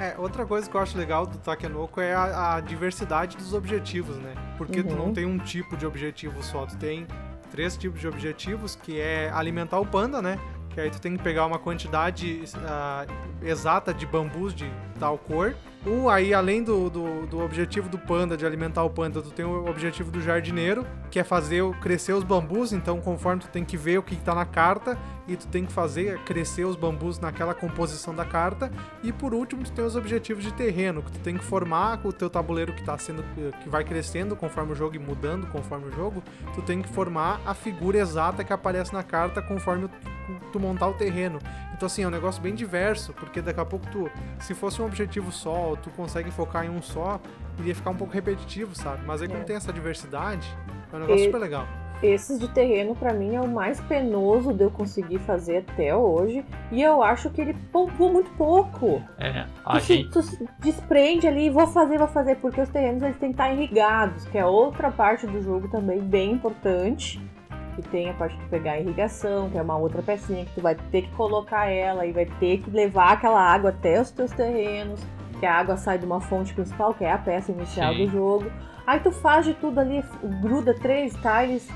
É, 0.00 0.14
outra 0.18 0.46
coisa 0.46 0.68
que 0.68 0.74
eu 0.74 0.80
acho 0.80 0.96
legal 0.96 1.26
do 1.26 1.36
Takenoko 1.36 2.00
é 2.00 2.14
a, 2.14 2.56
a 2.56 2.60
diversidade 2.60 3.36
dos 3.36 3.52
objetivos, 3.52 4.16
né? 4.16 4.34
Porque 4.56 4.80
uhum. 4.80 4.86
tu 4.86 4.94
não 4.96 5.04
uhum. 5.04 5.12
tem 5.12 5.26
um 5.26 5.38
tipo 5.38 5.76
de 5.76 5.86
objetivo 5.86 6.42
só, 6.42 6.64
tu 6.64 6.76
tem 6.78 7.06
três 7.52 7.76
tipos 7.76 8.00
de 8.00 8.08
objetivos, 8.08 8.74
que 8.74 8.98
é 8.98 9.30
alimentar 9.30 9.78
o 9.78 9.86
panda, 9.86 10.22
né? 10.22 10.38
Que 10.70 10.80
aí 10.80 10.90
tu 10.90 10.98
tem 10.98 11.14
que 11.16 11.22
pegar 11.22 11.44
uma 11.44 11.58
quantidade 11.58 12.44
uh, 12.56 13.46
exata 13.46 13.92
de 13.92 14.06
bambus 14.06 14.54
de 14.54 14.68
tal 14.98 15.18
cor 15.18 15.54
o, 15.84 16.08
aí, 16.08 16.32
além 16.32 16.62
do, 16.62 16.88
do, 16.88 17.26
do, 17.26 17.40
objetivo 17.40 17.88
do 17.88 17.98
panda, 17.98 18.36
de 18.36 18.46
alimentar 18.46 18.84
o 18.84 18.90
panda, 18.90 19.20
tu 19.20 19.30
tem 19.32 19.44
o 19.44 19.68
objetivo 19.68 20.12
do 20.12 20.20
jardineiro, 20.20 20.86
que 21.10 21.18
é 21.18 21.24
fazer 21.24 21.64
crescer 21.80 22.12
os 22.12 22.22
bambus. 22.22 22.72
Então, 22.72 23.00
conforme 23.00 23.42
tu 23.42 23.48
tem 23.48 23.64
que 23.64 23.76
ver 23.76 23.98
o 23.98 24.02
que, 24.02 24.14
está 24.14 24.32
na 24.32 24.44
carta, 24.44 24.96
e 25.26 25.36
tu 25.36 25.48
tem 25.48 25.66
que 25.66 25.72
fazer 25.72 26.20
crescer 26.20 26.64
os 26.64 26.76
bambus 26.76 27.18
naquela 27.18 27.52
composição 27.52 28.14
da 28.14 28.24
carta. 28.24 28.70
E 29.02 29.12
por 29.12 29.34
último, 29.34 29.64
tu 29.64 29.72
tem 29.72 29.84
os 29.84 29.96
objetivos 29.96 30.44
de 30.44 30.52
terreno, 30.54 31.02
que 31.02 31.10
tu 31.10 31.18
tem 31.18 31.36
que 31.36 31.44
formar 31.44 31.98
com 31.98 32.08
o 32.08 32.12
teu 32.12 32.30
tabuleiro 32.30 32.72
que 32.72 32.80
está 32.80 32.96
sendo. 32.96 33.24
que 33.60 33.68
vai 33.68 33.82
crescendo 33.82 34.36
conforme 34.36 34.72
o 34.72 34.76
jogo 34.76 34.94
e 34.94 35.00
mudando 35.00 35.48
conforme 35.48 35.88
o 35.88 35.90
jogo. 35.90 36.22
Tu 36.54 36.62
tem 36.62 36.80
que 36.80 36.88
formar 36.88 37.40
a 37.44 37.54
figura 37.54 37.98
exata 37.98 38.44
que 38.44 38.52
aparece 38.52 38.92
na 38.92 39.02
carta 39.02 39.42
conforme 39.42 39.88
tu 40.52 40.60
montar 40.60 40.88
o 40.88 40.94
terreno. 40.94 41.40
Então, 41.74 41.86
assim, 41.86 42.02
é 42.02 42.06
um 42.06 42.10
negócio 42.10 42.40
bem 42.40 42.54
diverso, 42.54 43.12
porque 43.14 43.40
daqui 43.40 43.58
a 43.58 43.64
pouco 43.64 43.86
tu, 43.90 44.10
se 44.38 44.54
fosse 44.54 44.80
um 44.80 44.84
objetivo 44.84 45.32
só, 45.32 45.71
tu 45.76 45.90
consegue 45.90 46.30
focar 46.30 46.64
em 46.64 46.70
um 46.70 46.82
só, 46.82 47.20
iria 47.58 47.74
ficar 47.74 47.90
um 47.90 47.96
pouco 47.96 48.12
repetitivo, 48.12 48.74
sabe? 48.74 49.02
Mas 49.06 49.22
aí, 49.22 49.28
como 49.28 49.40
é. 49.40 49.44
tem 49.44 49.56
essa 49.56 49.72
diversidade, 49.72 50.46
é 50.92 50.96
um 50.96 51.00
negócio 51.00 51.22
e... 51.22 51.26
super 51.26 51.38
legal. 51.38 51.66
Esses 52.02 52.40
de 52.40 52.48
terreno, 52.48 52.96
para 52.96 53.12
mim, 53.12 53.36
é 53.36 53.40
o 53.40 53.46
mais 53.46 53.80
penoso 53.82 54.52
de 54.52 54.64
eu 54.64 54.70
conseguir 54.72 55.20
fazer 55.20 55.58
até 55.58 55.94
hoje. 55.94 56.44
E 56.72 56.82
eu 56.82 57.00
acho 57.00 57.30
que 57.30 57.40
ele 57.40 57.54
pontua 57.70 58.10
muito 58.10 58.28
pouco. 58.32 59.00
É, 59.16 59.46
a 59.64 59.78
tu, 59.78 59.84
gente... 59.84 60.10
tu 60.10 60.20
desprende 60.58 61.28
ali, 61.28 61.48
vou 61.48 61.68
fazer, 61.68 61.98
vou 61.98 62.08
fazer. 62.08 62.36
Porque 62.36 62.60
os 62.60 62.68
terrenos 62.70 63.04
eles 63.04 63.16
têm 63.18 63.28
que 63.28 63.34
estar 63.34 63.52
irrigados, 63.52 64.24
que 64.24 64.36
é 64.36 64.44
outra 64.44 64.90
parte 64.90 65.28
do 65.28 65.40
jogo 65.40 65.68
também 65.68 66.00
bem 66.00 66.32
importante 66.32 67.20
que 67.74 67.82
tem 67.82 68.10
a 68.10 68.14
parte 68.14 68.36
de 68.36 68.44
pegar 68.46 68.72
a 68.72 68.80
irrigação, 68.80 69.50
que 69.50 69.58
é 69.58 69.62
uma 69.62 69.76
outra 69.76 70.02
pecinha 70.02 70.44
que 70.44 70.54
tu 70.54 70.60
vai 70.60 70.74
ter 70.74 71.02
que 71.02 71.10
colocar 71.12 71.66
ela 71.66 72.06
e 72.06 72.12
vai 72.12 72.26
ter 72.26 72.58
que 72.58 72.70
levar 72.70 73.12
aquela 73.12 73.40
água 73.40 73.70
até 73.70 74.00
os 74.00 74.10
teus 74.10 74.30
terrenos, 74.32 75.00
que 75.42 75.46
a 75.46 75.56
água 75.58 75.76
sai 75.76 75.98
de 75.98 76.06
uma 76.06 76.20
fonte 76.20 76.54
principal, 76.54 76.94
que 76.94 77.02
é 77.04 77.10
a 77.10 77.18
peça 77.18 77.50
inicial 77.50 77.92
Sim. 77.92 78.06
do 78.06 78.12
jogo. 78.12 78.52
Aí 78.86 79.00
tu 79.00 79.10
faz 79.10 79.44
de 79.44 79.54
tudo 79.54 79.80
ali, 79.80 80.00
gruda 80.40 80.72
três 80.72 81.12
tiles 81.16 81.68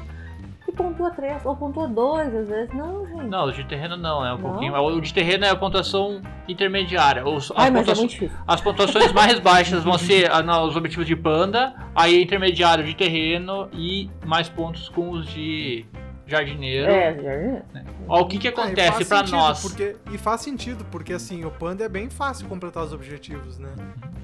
e 0.68 0.70
pontua 0.70 1.10
três, 1.10 1.44
ou 1.44 1.56
pontua 1.56 1.88
dois, 1.88 2.32
às 2.32 2.46
vezes. 2.46 2.72
Não, 2.72 3.04
gente. 3.04 3.24
Não, 3.24 3.46
o 3.46 3.50
de 3.52 3.64
terreno 3.64 3.96
não, 3.96 4.24
é 4.24 4.32
um 4.32 4.38
Não? 4.38 4.50
pouquinho. 4.50 4.72
O 4.76 5.00
de 5.00 5.12
terreno 5.12 5.44
é 5.46 5.50
a 5.50 5.56
pontuação 5.56 6.22
intermediária. 6.46 7.26
Os, 7.26 7.50
as, 7.50 7.58
Ai, 7.58 7.70
mas 7.72 7.82
é 7.82 7.86
pontua- 7.86 7.96
muito 8.02 8.10
difícil. 8.12 8.36
as 8.46 8.60
pontuações 8.60 9.12
mais 9.12 9.40
baixas 9.40 9.82
vão 9.82 9.98
ser 9.98 10.30
ah, 10.30 10.62
os 10.62 10.76
objetivos 10.76 11.04
de 11.06 11.16
panda, 11.16 11.74
aí 11.92 12.22
intermediário 12.22 12.84
de 12.84 12.94
terreno 12.94 13.68
e 13.72 14.08
mais 14.24 14.48
pontos 14.48 14.88
com 14.90 15.10
os 15.10 15.26
de 15.26 15.84
jardineiro. 16.26 16.90
É, 16.90 17.14
jardim. 17.22 17.62
Ó, 18.08 18.20
o 18.22 18.26
que 18.28 18.38
que 18.38 18.48
Ah, 18.48 18.50
acontece 18.50 19.04
pra 19.04 19.18
sentido, 19.18 19.36
nós? 19.36 19.62
Porque, 19.62 19.96
e 20.12 20.18
faz 20.18 20.40
sentido, 20.40 20.84
porque 20.90 21.12
assim, 21.12 21.44
o 21.44 21.50
panda 21.50 21.84
é 21.84 21.88
bem 21.88 22.08
fácil 22.10 22.46
completar 22.48 22.84
os 22.84 22.92
objetivos, 22.92 23.58
né? 23.58 23.70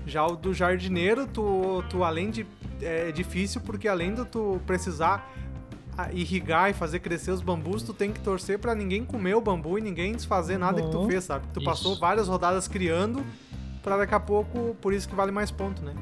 Já 0.06 0.26
o 0.26 0.36
do 0.36 0.52
jardineiro, 0.52 1.26
tu, 1.26 1.82
tu 1.88 2.02
além 2.04 2.30
de. 2.30 2.46
É 2.80 3.12
difícil, 3.12 3.60
porque 3.60 3.86
além 3.86 4.12
de 4.14 4.24
tu 4.24 4.60
precisar 4.66 5.30
ah, 5.96 6.08
irrigar 6.12 6.68
e 6.70 6.72
fazer 6.72 6.98
crescer 6.98 7.30
os 7.30 7.40
bambus, 7.40 7.82
tu 7.84 7.94
tem 7.94 8.10
que 8.12 8.18
torcer 8.20 8.58
pra 8.58 8.74
ninguém 8.74 9.04
comer 9.04 9.34
o 9.36 9.40
bambu 9.40 9.78
e 9.78 9.80
ninguém 9.80 10.12
desfazer 10.12 10.58
nada 10.58 10.82
que 10.82 10.90
tu 10.90 10.98
Uhum. 10.98 11.06
fez, 11.08 11.22
sabe? 11.24 11.46
Tu 11.54 11.60
Isso. 11.60 11.64
passou 11.68 11.98
várias 12.00 12.26
rodadas 12.28 12.66
criando 12.66 13.24
pra 13.82 13.96
daqui 13.96 14.14
a 14.14 14.18
pouco, 14.20 14.76
por 14.80 14.92
isso 14.92 15.08
que 15.08 15.14
vale 15.14 15.30
mais 15.30 15.50
ponto, 15.52 15.82
né? 15.84 15.94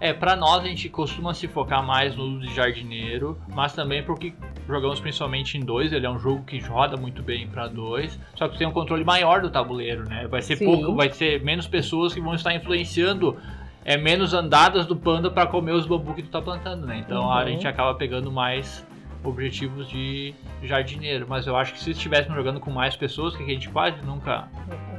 É, 0.00 0.12
pra 0.12 0.34
nós 0.36 0.64
a 0.64 0.66
gente 0.66 0.88
costuma 0.88 1.32
se 1.32 1.46
focar 1.48 1.84
mais 1.84 2.16
no 2.16 2.24
uso 2.24 2.40
de 2.46 2.54
jardineiro, 2.54 3.38
mas 3.54 3.72
também 3.72 4.02
porque 4.04 4.34
jogamos 4.68 5.00
principalmente 5.00 5.56
em 5.56 5.60
dois, 5.64 5.92
ele 5.92 6.06
é 6.06 6.10
um 6.10 6.18
jogo 6.18 6.42
que 6.44 6.58
roda 6.58 6.96
muito 6.96 7.22
bem 7.22 7.46
pra 7.46 7.68
dois, 7.68 8.18
só 8.34 8.48
que 8.48 8.58
tem 8.58 8.66
um 8.66 8.72
controle 8.72 9.04
maior 9.04 9.40
do 9.40 9.50
tabuleiro, 9.50 10.04
né? 10.08 10.26
Vai 10.28 10.42
ser 10.42 10.56
Sim. 10.56 10.64
pouco, 10.64 10.94
vai 10.94 11.10
ser 11.10 11.42
menos 11.42 11.66
pessoas 11.66 12.12
que 12.12 12.20
vão 12.20 12.34
estar 12.34 12.54
influenciando 12.54 13.36
é 13.84 13.96
menos 13.96 14.34
andadas 14.34 14.84
do 14.84 14.96
panda 14.96 15.30
pra 15.30 15.46
comer 15.46 15.70
os 15.72 15.86
bambu 15.86 16.12
que 16.12 16.22
tu 16.22 16.28
tá 16.28 16.42
plantando, 16.42 16.84
né? 16.86 16.98
Então 17.06 17.30
a 17.30 17.40
Uhum. 17.42 17.46
gente 17.46 17.68
acaba 17.68 17.94
pegando 17.94 18.32
mais 18.32 18.84
objetivos 19.22 19.88
de 19.88 20.34
jardineiro, 20.64 21.26
mas 21.28 21.46
eu 21.46 21.56
acho 21.56 21.72
que 21.72 21.78
se 21.80 21.90
estivéssemos 21.92 22.36
jogando 22.36 22.58
com 22.58 22.70
mais 22.70 22.96
pessoas, 22.96 23.36
que 23.36 23.42
a 23.44 23.46
gente 23.46 23.68
quase 23.68 24.00
nunca 24.04 24.48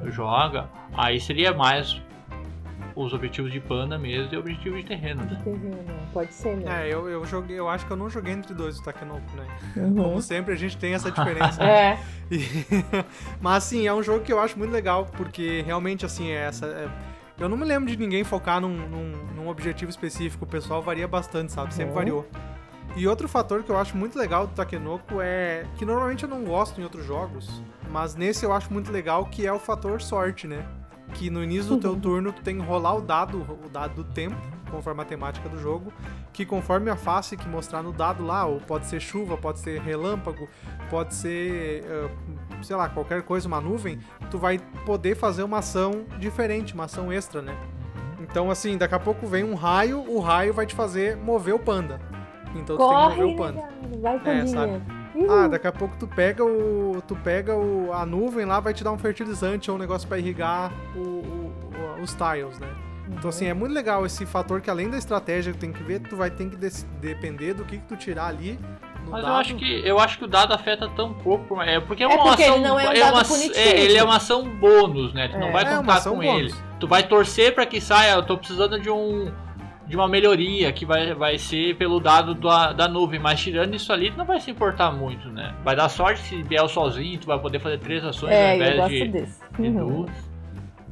joga, 0.05 0.69
aí 0.95 1.19
seria 1.19 1.53
mais 1.53 2.01
os 3.05 3.13
objetivos 3.13 3.51
de 3.51 3.59
panda 3.59 3.97
mesmo 3.97 4.33
e 4.33 4.37
objetivos 4.37 4.79
de 4.81 4.85
terreno, 4.87 5.25
De 5.25 5.33
né? 5.35 5.41
terreno, 5.43 5.77
pode 6.13 6.33
ser 6.33 6.55
mesmo. 6.57 6.69
É, 6.71 6.87
eu, 6.91 7.07
eu 7.07 7.23
joguei, 7.25 7.57
eu 7.59 7.69
acho 7.69 7.85
que 7.85 7.91
eu 7.91 7.97
não 7.97 8.09
joguei 8.09 8.33
entre 8.33 8.53
dois 8.53 8.79
o 8.79 8.83
Takenoko, 8.83 9.21
né? 9.35 9.45
Uhum. 9.75 9.95
Como 9.95 10.21
sempre, 10.21 10.53
a 10.53 10.57
gente 10.57 10.75
tem 10.77 10.93
essa 10.93 11.11
diferença. 11.11 11.63
né? 11.63 11.67
É, 12.31 12.35
E- 12.35 12.43
Mas 13.39 13.63
assim, 13.65 13.85
é 13.87 13.93
um 13.93 14.01
jogo 14.01 14.23
que 14.23 14.33
eu 14.33 14.39
acho 14.39 14.57
muito 14.57 14.71
legal, 14.71 15.05
porque 15.15 15.61
realmente 15.65 16.05
assim, 16.05 16.29
é 16.31 16.45
essa. 16.47 16.65
é- 16.65 16.89
Eu 17.39 17.47
não 17.47 17.55
me 17.55 17.65
lembro 17.65 17.87
de 17.89 17.95
ninguém 17.97 18.23
focar 18.23 18.59
num, 18.59 18.69
num- 18.75 19.25
num 19.35 19.47
objetivo 19.47 19.89
específico, 19.91 20.43
o 20.43 20.47
pessoal 20.47 20.81
varia 20.81 21.07
bastante, 21.07 21.51
sabe? 21.53 21.73
Sempre 21.73 21.89
Uhum. 21.91 21.95
variou. 21.95 22.27
E 22.95 23.07
outro 23.07 23.27
fator 23.27 23.61
que 23.63 23.69
eu 23.69 23.77
acho 23.77 23.95
muito 23.95 24.17
legal 24.17 24.47
do 24.47 24.53
Takenoko 24.55 25.21
é 25.21 25.65
que 25.77 25.85
normalmente 25.85 26.23
eu 26.23 26.29
não 26.29 26.43
gosto 26.43 26.81
em 26.81 26.83
outros 26.83 27.05
jogos, 27.05 27.61
mas 27.91 28.15
nesse 28.15 28.43
eu 28.43 28.51
acho 28.51 28.73
muito 28.73 28.91
legal 28.91 29.25
que 29.27 29.45
é 29.45 29.53
o 29.53 29.59
fator 29.59 30.01
sorte, 30.01 30.47
né? 30.47 30.65
Que 31.13 31.29
no 31.29 31.43
início 31.43 31.75
do 31.75 31.77
teu 31.81 31.91
Uhum. 31.91 31.99
turno 31.99 32.31
tu 32.33 32.41
tem 32.41 32.57
que 32.57 32.63
rolar 32.65 32.95
o 32.95 33.01
dado, 33.01 33.39
o 33.65 33.69
dado 33.69 33.95
do 33.95 34.03
tempo, 34.03 34.35
conforme 34.69 35.01
a 35.01 35.05
temática 35.05 35.47
do 35.47 35.57
jogo, 35.57 35.91
que 36.33 36.45
conforme 36.45 36.89
a 36.89 36.95
face 36.95 37.37
que 37.37 37.47
mostrar 37.47 37.81
no 37.81 37.91
dado 37.93 38.25
lá, 38.25 38.45
ou 38.45 38.59
pode 38.59 38.85
ser 38.85 38.99
chuva, 38.99 39.37
pode 39.37 39.59
ser 39.59 39.79
relâmpago, 39.81 40.47
pode 40.89 41.15
ser, 41.15 41.83
eh, 41.85 42.09
sei 42.61 42.75
lá, 42.75 42.89
qualquer 42.89 43.23
coisa, 43.23 43.47
uma 43.47 43.61
nuvem, 43.61 43.97
tu 44.29 44.37
vai 44.37 44.59
poder 44.85 45.15
fazer 45.15 45.43
uma 45.43 45.59
ação 45.59 46.05
diferente, 46.19 46.73
uma 46.73 46.83
ação 46.83 47.11
extra, 47.11 47.41
né? 47.41 47.55
Então, 48.19 48.51
assim, 48.51 48.77
daqui 48.77 48.93
a 48.93 48.99
pouco 48.99 49.25
vem 49.25 49.43
um 49.43 49.55
raio, 49.55 49.99
o 50.07 50.19
raio 50.19 50.53
vai 50.53 50.65
te 50.65 50.75
fazer 50.75 51.15
mover 51.15 51.55
o 51.55 51.59
panda. 51.59 51.99
Então 52.55 52.75
tu 52.75 52.79
tem 52.79 52.87
que 52.89 52.93
corre, 52.93 53.21
mover 53.21 53.33
o 53.33 53.35
panda. 53.37 53.69
vai 54.01 54.39
É, 54.39 54.45
sabe? 54.45 54.81
Ih, 55.17 55.27
Ah, 55.29 55.47
daqui 55.47 55.65
a 55.67 55.71
pouco 55.71 55.95
tu 55.99 56.07
pega 56.07 56.43
o. 56.45 57.01
Tu 57.07 57.15
pega 57.17 57.55
o, 57.55 57.91
a 57.93 58.05
nuvem 58.05 58.45
lá, 58.45 58.59
vai 58.59 58.73
te 58.73 58.83
dar 58.83 58.91
um 58.91 58.97
fertilizante 58.97 59.69
ou 59.71 59.77
um 59.77 59.79
negócio 59.79 60.07
pra 60.07 60.17
irrigar 60.19 60.71
o- 60.95 60.99
o- 60.99 61.53
o- 61.99 62.01
os 62.03 62.13
tiles, 62.13 62.59
né? 62.59 62.67
Então, 63.09 63.29
assim, 63.29 63.45
é 63.47 63.53
muito 63.53 63.73
legal 63.73 64.05
esse 64.05 64.25
fator 64.25 64.59
que 64.61 64.69
além 64.69 64.89
da 64.89 64.97
estratégia 64.97 65.53
que 65.53 65.57
tem 65.59 65.71
que 65.71 65.81
ver, 65.81 66.01
tu 66.01 66.15
vai 66.17 66.29
ter 66.29 66.49
que 66.49 66.57
depender 66.99 67.53
do 67.53 67.63
que, 67.63 67.77
que 67.77 67.83
tu 67.87 67.95
tirar 67.95 68.27
ali. 68.27 68.59
No 69.05 69.11
Mas 69.11 69.21
dado. 69.21 69.33
eu 69.33 69.37
acho 69.39 69.55
que 69.55 69.87
eu 69.87 69.99
acho 69.99 70.17
que 70.17 70.25
o 70.25 70.27
dado 70.27 70.53
afeta 70.53 70.89
tão 70.89 71.13
pouco, 71.13 71.59
é 71.61 71.79
porque 71.79 72.03
é 72.03 72.05
É 72.05 72.09
uma 72.09 72.23
porque 72.23 72.43
ação, 72.43 72.55
ele 72.55 72.63
não 72.67 72.77
é 72.77 72.83
um 72.83 72.91
é 72.91 73.09
uma- 73.11 73.21
é, 73.55 73.79
ele 73.85 73.97
é 73.97 74.03
uma 74.03 74.17
ação 74.17 74.43
bônus, 74.43 75.13
né? 75.13 75.29
Tu 75.29 75.37
não 75.39 75.47
É. 75.47 75.51
vai 75.53 75.63
É 75.63 75.69
uma 75.69 75.77
contar 75.77 75.93
ação 75.95 76.15
com 76.17 76.21
bônus. 76.21 76.51
ele. 76.51 76.53
Tu 76.81 76.87
vai 76.87 77.03
torcer 77.07 77.55
pra 77.55 77.65
que 77.65 77.79
saia, 77.79 78.15
eu 78.15 78.23
tô 78.25 78.37
precisando 78.37 78.77
de 78.77 78.89
um 78.89 79.31
de 79.87 79.95
uma 79.95 80.07
melhoria 80.07 80.71
que 80.71 80.85
vai, 80.85 81.13
vai 81.13 81.37
ser 81.37 81.75
pelo 81.77 81.99
dado 81.99 82.33
da, 82.35 82.73
da 82.73 82.87
nuvem, 82.87 83.19
mas 83.19 83.39
tirando 83.39 83.73
isso 83.73 83.91
ali, 83.93 84.11
tu 84.11 84.17
não 84.17 84.25
vai 84.25 84.39
se 84.39 84.51
importar 84.51 84.91
muito, 84.91 85.29
né? 85.29 85.53
Vai 85.63 85.75
dar 85.75 85.87
sorte 85.89 86.21
se 86.21 86.43
vier 86.43 86.61
o 86.61 86.67
sozinho, 86.67 87.17
tu 87.19 87.27
vai 87.27 87.39
poder 87.39 87.59
fazer 87.59 87.79
três 87.79 88.03
ações 88.03 88.31
ao 88.33 88.37
é, 88.37 88.51
eu 88.51 88.55
invés 88.55 88.89
de, 88.89 89.07
desse. 89.07 89.39
de 89.57 89.67
Uhum. 89.67 89.87
duas. 90.03 90.36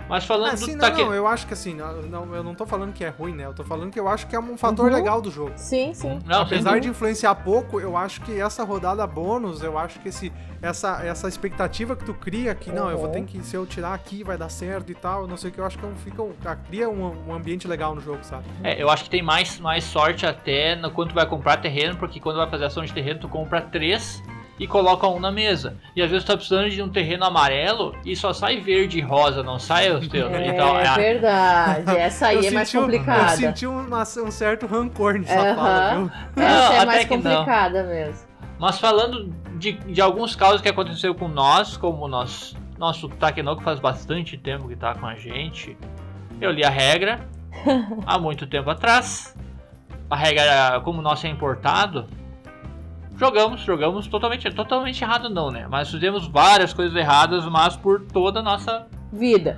Mas 0.07 0.23
falando 0.25 0.53
Ah, 0.53 0.57
sim, 0.57 0.73
do 0.73 0.77
não, 0.77 0.79
taque... 0.79 1.01
não, 1.03 1.13
eu 1.13 1.25
acho 1.27 1.47
que 1.47 1.53
assim, 1.53 1.73
não, 1.73 2.33
eu 2.35 2.43
não 2.43 2.53
tô 2.53 2.65
falando 2.65 2.93
que 2.93 3.03
é 3.03 3.09
ruim, 3.09 3.33
né? 3.33 3.45
Eu 3.45 3.53
tô 3.53 3.63
falando 3.63 3.91
que 3.91 3.99
eu 3.99 4.07
acho 4.07 4.27
que 4.27 4.35
é 4.35 4.39
um 4.39 4.55
fator 4.57 4.85
Uhum. 4.89 4.95
legal 4.95 5.19
do 5.21 5.31
jogo. 5.31 5.53
Sim, 5.55 5.93
sim. 5.93 6.19
Não, 6.25 6.41
Apesar 6.41 6.79
de 6.79 6.87
influenciar 6.89 7.33
pouco, 7.35 7.79
eu 7.79 7.97
acho 7.97 8.21
que 8.21 8.39
essa 8.39 8.63
rodada 8.63 9.05
bônus, 9.07 9.63
eu 9.63 9.77
acho 9.79 9.99
que 9.99 10.09
esse, 10.09 10.31
essa, 10.61 11.03
essa 11.03 11.27
expectativa 11.27 11.95
que 11.95 12.05
tu 12.05 12.13
cria, 12.13 12.53
que 12.53 12.71
não, 12.71 12.89
eu 12.89 12.97
vou 12.97 13.07
Uhum. 13.07 13.13
ter 13.13 13.23
que, 13.23 13.43
se 13.43 13.55
eu 13.55 13.65
tirar 13.65 13.93
aqui, 13.93 14.23
vai 14.23 14.37
dar 14.37 14.49
certo 14.49 14.91
e 14.91 14.95
tal, 14.95 15.27
não 15.27 15.37
sei 15.37 15.49
o 15.49 15.53
que, 15.53 15.59
eu 15.59 15.65
acho 15.65 15.77
que 15.79 15.85
é 15.85 15.87
um- 15.87 15.95
fica, 15.95 16.21
um- 16.21 16.33
cria 16.67 16.87
um, 16.87 17.29
um 17.29 17.33
ambiente 17.33 17.67
legal 17.67 17.95
no 17.95 18.01
jogo, 18.01 18.19
sabe? 18.23 18.43
É, 18.63 18.81
eu 18.81 18.89
acho 18.89 19.05
que 19.05 19.09
tem 19.09 19.23
mais, 19.23 19.59
mais 19.59 19.83
sorte 19.83 20.25
até 20.25 20.75
no 20.75 20.91
quando 20.91 21.09
tu 21.09 21.15
vai 21.15 21.25
comprar 21.25 21.57
terreno, 21.57 21.97
porque 21.97 22.19
quando 22.19 22.37
vai 22.37 22.49
fazer 22.49 22.65
ação 22.65 22.83
de 22.85 22.93
terreno, 22.93 23.19
tu 23.21 23.27
compra 23.29 23.59
três 23.61 24.21
e 24.59 24.65
coloca 24.67 25.07
um 25.07 25.19
na 25.19 25.31
mesa. 25.31 25.77
E 25.95 26.01
às 26.01 26.09
vezes 26.09 26.23
tu 26.23 26.27
tá 26.27 26.37
precisando 26.37 26.69
de 26.69 26.81
um 26.81 26.87
terreno 26.89 27.25
amarelo 27.25 27.93
e 28.05 28.15
só 28.15 28.31
sai 28.31 28.61
verde 28.61 28.99
e 28.99 29.01
rosa, 29.01 29.43
não 29.43 29.59
sai 29.59 29.91
os 29.91 30.07
teus. 30.07 30.31
É, 30.31 30.47
então, 30.47 30.77
é, 30.79 30.95
verdade. 30.95 31.91
Essa 31.97 32.27
aí 32.27 32.37
eu 32.37 32.45
é 32.45 32.51
mais 32.51 32.73
um- 32.73 32.81
complicada. 32.81 33.23
Eu 33.33 33.37
senti 33.37 33.65
uma- 33.67 34.01
um 34.01 34.31
certo 34.31 34.65
rancor 34.65 35.15
nessa 35.19 35.39
Aham. 35.39 35.55
fala, 35.55 35.95
viu? 35.95 36.11
Essa 36.37 36.55
Não, 36.55 36.71
é 36.73 36.77
até 36.77 36.85
mais 36.85 37.05
complicada 37.05 37.83
mesmo. 37.83 38.27
Mas 38.57 38.79
falando 38.79 39.33
de, 39.57 39.73
de 39.73 40.01
alguns 40.01 40.35
casos 40.35 40.61
que 40.61 40.69
aconteceu 40.69 41.13
com 41.13 41.27
nós, 41.27 41.75
como 41.75 42.07
nós, 42.07 42.55
nosso 42.77 43.09
Takenoko 43.09 43.61
faz 43.61 43.79
bastante 43.81 44.37
tempo 44.37 44.69
que 44.69 44.75
tá 44.77 44.95
com 44.95 45.05
a 45.05 45.15
gente, 45.15 45.77
eu 46.39 46.51
li 46.51 46.63
a 46.63 46.69
regra 46.69 47.19
há 48.07 48.17
muito 48.17 48.47
tempo 48.47 48.69
atrás. 48.69 49.35
A 50.09 50.15
regra, 50.15 50.43
era, 50.43 50.79
como 50.79 50.99
o 50.99 51.01
nosso 51.01 51.27
é 51.27 51.29
importado, 51.29 52.05
jogamos, 53.17 53.61
jogamos 53.61 54.07
totalmente, 54.07 54.49
totalmente 54.51 55.03
errado 55.03 55.29
não, 55.29 55.51
né? 55.51 55.67
Mas 55.69 55.89
fizemos 55.89 56.27
várias 56.27 56.73
coisas 56.73 56.95
erradas, 56.95 57.45
mas 57.45 57.75
por 57.75 58.01
toda 58.01 58.39
a 58.39 58.43
nossa 58.43 58.87
Vida. 59.11 59.57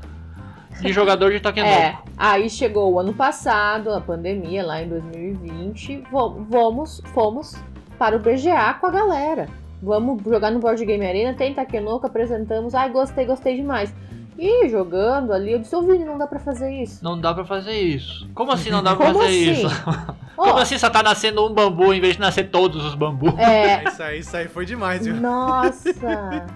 de 0.82 0.92
jogador 0.94 1.32
de 1.32 1.40
Takenoko. 1.40 1.74
É, 1.78 1.98
aí 2.18 2.50
chegou 2.50 2.94
o 2.94 3.00
ano 3.00 3.14
passado, 3.14 3.92
a 3.94 4.02
pandemia 4.02 4.66
lá 4.66 4.82
em 4.82 4.90
2020. 4.90 6.04
vo- 6.12 6.46
Vamos, 6.50 7.02
fomos 7.14 7.56
para 8.00 8.16
o 8.16 8.20
BGA 8.20 8.74
com 8.76 8.88
a 8.88 8.92
galera. 8.92 9.48
Vamos 9.82 10.24
jogar 10.24 10.50
no 10.52 10.60
Board 10.60 10.84
Game 10.84 11.06
Arena, 11.06 11.36
tem 11.36 11.54
Takenoko, 11.54 12.08
apresentamos. 12.08 12.74
Ai, 12.74 12.90
gostei, 12.90 13.26
gostei 13.26 13.56
demais. 13.58 13.94
E 14.40 14.68
jogando 14.70 15.32
ali, 15.34 15.52
eu 15.54 15.60
disse, 15.60 15.76
ô 15.76 15.82
Vini, 15.82 16.04
não 16.06 16.18
dá 16.18 16.26
pra 16.28 16.40
fazer 16.40 16.72
isso. 16.82 17.04
Não 17.04 17.20
dá 17.20 17.34
pra 17.34 17.44
fazer 17.46 17.74
isso. 17.80 18.28
Como 18.36 18.52
assim 18.52 18.70
não 18.72 18.82
dá 18.84 18.96
pra 18.96 19.08
Como 19.08 19.20
fazer 19.20 19.52
assim? 19.52 19.66
isso? 19.66 19.76
Ó, 20.38 20.44
Como 20.46 20.60
assim 20.60 20.78
só 20.78 20.90
tá 20.90 21.02
nascendo 21.02 21.46
um 21.46 21.54
bambu 21.54 21.94
em 21.94 22.00
vez 22.00 22.14
de 22.16 22.20
nascer 22.22 22.50
todos 22.50 22.86
os 22.86 22.94
bambus? 22.96 23.34
é, 23.40 23.84
Isso 23.90 24.04
aí, 24.04 24.20
isso 24.20 24.38
aí 24.38 24.48
foi 24.48 24.66
demais, 24.66 25.06
viu? 25.06 25.16
nossa. 25.16 25.90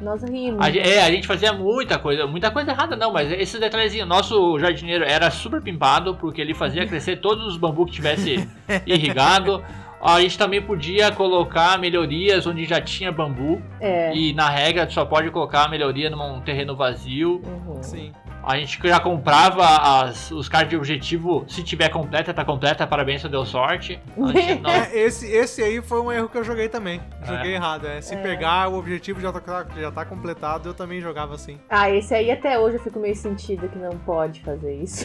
Nós 0.00 0.22
rimos. 0.22 0.60
A, 0.60 0.68
é, 0.70 1.02
a 1.02 1.10
gente 1.10 1.26
fazia 1.26 1.52
muita 1.54 1.98
coisa, 1.98 2.26
muita 2.26 2.50
coisa 2.50 2.70
errada 2.70 2.94
não, 2.96 3.12
mas 3.12 3.32
esses 3.32 3.58
detalhezinhos. 3.58 4.06
Nosso 4.06 4.58
jardineiro 4.58 5.04
era 5.04 5.30
super 5.30 5.62
pimpado, 5.62 6.14
porque 6.16 6.40
ele 6.40 6.52
fazia 6.52 6.86
crescer 6.86 7.16
todos 7.16 7.46
os 7.46 7.56
bambus 7.56 7.86
que 7.86 7.92
tivesse 7.96 8.46
irrigado. 8.84 9.64
A 10.02 10.20
gente 10.20 10.36
também 10.36 10.60
podia 10.60 11.10
colocar 11.10 11.78
melhorias 11.78 12.46
onde 12.46 12.66
já 12.66 12.78
tinha 12.78 13.10
bambu. 13.10 13.62
É. 13.80 14.14
E 14.14 14.34
na 14.34 14.50
regra, 14.50 14.86
tu 14.86 14.92
só 14.92 15.06
pode 15.06 15.30
colocar 15.30 15.64
a 15.64 15.68
melhoria 15.68 16.10
num 16.10 16.42
terreno 16.42 16.76
vazio. 16.76 17.40
Uhum. 17.46 17.82
Sim. 17.82 18.12
A 18.46 18.56
gente 18.56 18.78
já 18.84 19.00
comprava 19.00 19.66
as, 20.04 20.30
os 20.30 20.48
cards 20.48 20.70
de 20.70 20.76
objetivo. 20.76 21.44
Se 21.48 21.64
tiver 21.64 21.88
completa, 21.88 22.32
tá 22.32 22.44
completa. 22.44 22.86
Parabéns, 22.86 23.20
você 23.22 23.28
deu 23.28 23.44
sorte. 23.44 23.98
Não- 24.16 24.70
É, 24.70 24.96
esse, 24.96 25.26
esse 25.26 25.60
aí 25.64 25.82
foi 25.82 26.00
um 26.00 26.12
erro 26.12 26.28
que 26.28 26.38
eu 26.38 26.44
joguei 26.44 26.68
também. 26.68 27.00
É. 27.22 27.26
Joguei 27.26 27.54
errado. 27.54 27.88
É. 27.88 28.00
Se 28.00 28.14
É. 28.14 28.18
pegar 28.22 28.68
o 28.68 28.78
objetivo 28.78 29.20
já 29.20 29.32
tá, 29.32 29.66
já 29.76 29.90
tá 29.90 30.04
completado, 30.04 30.68
eu 30.68 30.74
também 30.74 31.00
jogava 31.00 31.34
assim. 31.34 31.58
Ah, 31.68 31.90
esse 31.90 32.14
aí 32.14 32.30
até 32.30 32.56
hoje 32.56 32.76
eu 32.76 32.80
fico 32.82 33.00
meio 33.00 33.16
sentido 33.16 33.68
que 33.68 33.78
não 33.78 33.90
pode 33.98 34.40
fazer 34.42 34.76
isso. 34.80 35.04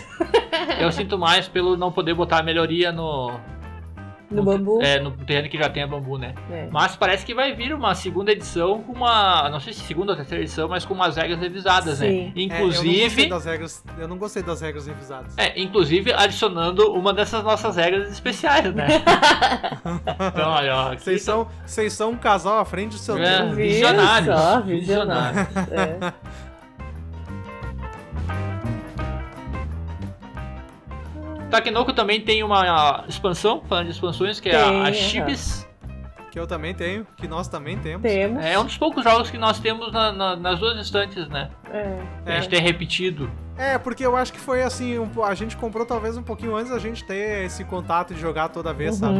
Eu 0.80 0.92
sinto 0.92 1.18
mais 1.18 1.48
pelo 1.48 1.76
não 1.76 1.92
poder 1.92 2.14
botar 2.14 2.40
a 2.40 2.44
melhoria 2.44 2.92
no. 2.92 3.32
No 4.32 4.44
bambu. 4.44 4.82
É, 4.82 5.00
no 5.00 5.12
terreno 5.12 5.50
que 5.50 5.58
já 5.58 5.70
tenha 5.70 5.86
bambu, 5.88 6.18
né? 6.18 6.34
É. 6.50 6.68
Mas 6.72 6.96
parece 6.96 7.26
que 7.26 7.34
vai 7.34 7.54
vir 7.54 7.74
uma 7.74 7.94
segunda 7.96 8.32
edição 8.32 8.82
com 8.84 8.94
uma. 8.94 9.50
Não 9.50 9.60
sei 9.60 9.74
se 9.74 9.82
segunda 9.82 10.12
ou 10.14 10.16
terceira 10.16 10.44
edição, 10.44 10.68
mas 10.68 10.86
com 10.86 10.94
umas 10.94 11.16
regras 11.18 11.40
revisadas, 11.40 11.98
Sim. 12.00 12.32
né? 12.34 12.34
É, 12.36 12.42
eu 12.42 12.60
não 12.60 12.68
gostei 12.68 12.92
Inclusive. 13.06 13.26
das 13.30 13.46
regras, 13.46 13.84
eu 13.98 14.08
não 14.08 14.18
gostei 14.18 14.44
das 14.44 14.62
regras 14.62 14.88
revisadas. 14.88 15.38
É, 15.38 15.60
inclusive 15.62 16.14
adicionando 16.14 16.92
uma 16.94 17.14
dessas 17.14 17.44
nossas 17.44 17.76
regras 17.76 18.10
especiais, 18.12 18.74
né? 18.74 18.88
então, 20.34 20.50
olha, 20.50 20.76
ó, 20.76 20.94
Vocês 20.96 21.22
são, 21.22 21.48
vocês 21.66 21.94
são 21.94 22.12
um 22.12 22.18
casal 22.18 22.60
à 22.60 22.66
frente 22.66 22.92
do 22.92 22.98
seu 22.98 23.18
É. 23.18 23.38
tempo. 23.38 23.50
Só, 23.50 24.62
visionários. 24.62 25.50
É. 25.72 26.14
Takenoko 31.52 31.94
também 31.94 32.20
tem 32.22 32.44
uma 32.44 33.04
expansão, 33.08 33.62
falando 33.68 33.86
de 33.86 33.92
expansões, 33.92 34.40
que 34.40 34.50
é 34.50 34.52
Tem, 34.54 34.62
a, 34.62 34.68
aham. 34.70 34.84
a 34.90 34.94
Chibis. 34.94 35.68
Que 36.32 36.40
eu 36.40 36.48
também 36.48 36.74
tenho, 36.74 37.06
que 37.18 37.28
nós 37.28 37.50
também 37.50 37.78
temos. 37.78 38.02
Temos. 38.10 38.44
É 38.44 38.58
um 38.58 38.64
dos 38.64 38.78
poucos 38.78 39.04
jogos 39.04 39.30
que 39.30 39.38
nós 39.38 39.60
temos 39.60 39.92
na- 39.92 40.14
na- 40.14 40.36
nas 40.38 40.60
duas 40.60 40.78
instantes, 40.80 41.28
né? 41.28 41.50
É. 41.70 41.98
A 42.26 42.32
gente 42.40 42.48
tem 42.50 42.62
repetido. 42.62 43.30
É, 43.58 43.78
porque 43.78 44.06
eu 44.06 44.16
acho 44.16 44.32
que 44.32 44.40
foi 44.40 44.64
assim, 44.64 44.98
um 44.98 45.24
a 45.26 45.36
gente 45.36 45.58
comprou 45.58 45.86
talvez 45.86 46.16
um 46.18 46.24
pouquinho 46.24 46.56
antes 46.56 46.72
da 46.72 46.80
gente 46.80 47.04
ter 47.04 47.44
esse 47.46 47.66
contato 47.66 48.14
de 48.14 48.20
jogar 48.22 48.48
toda 48.48 48.74
vez, 48.74 48.96
sabe? 48.96 49.14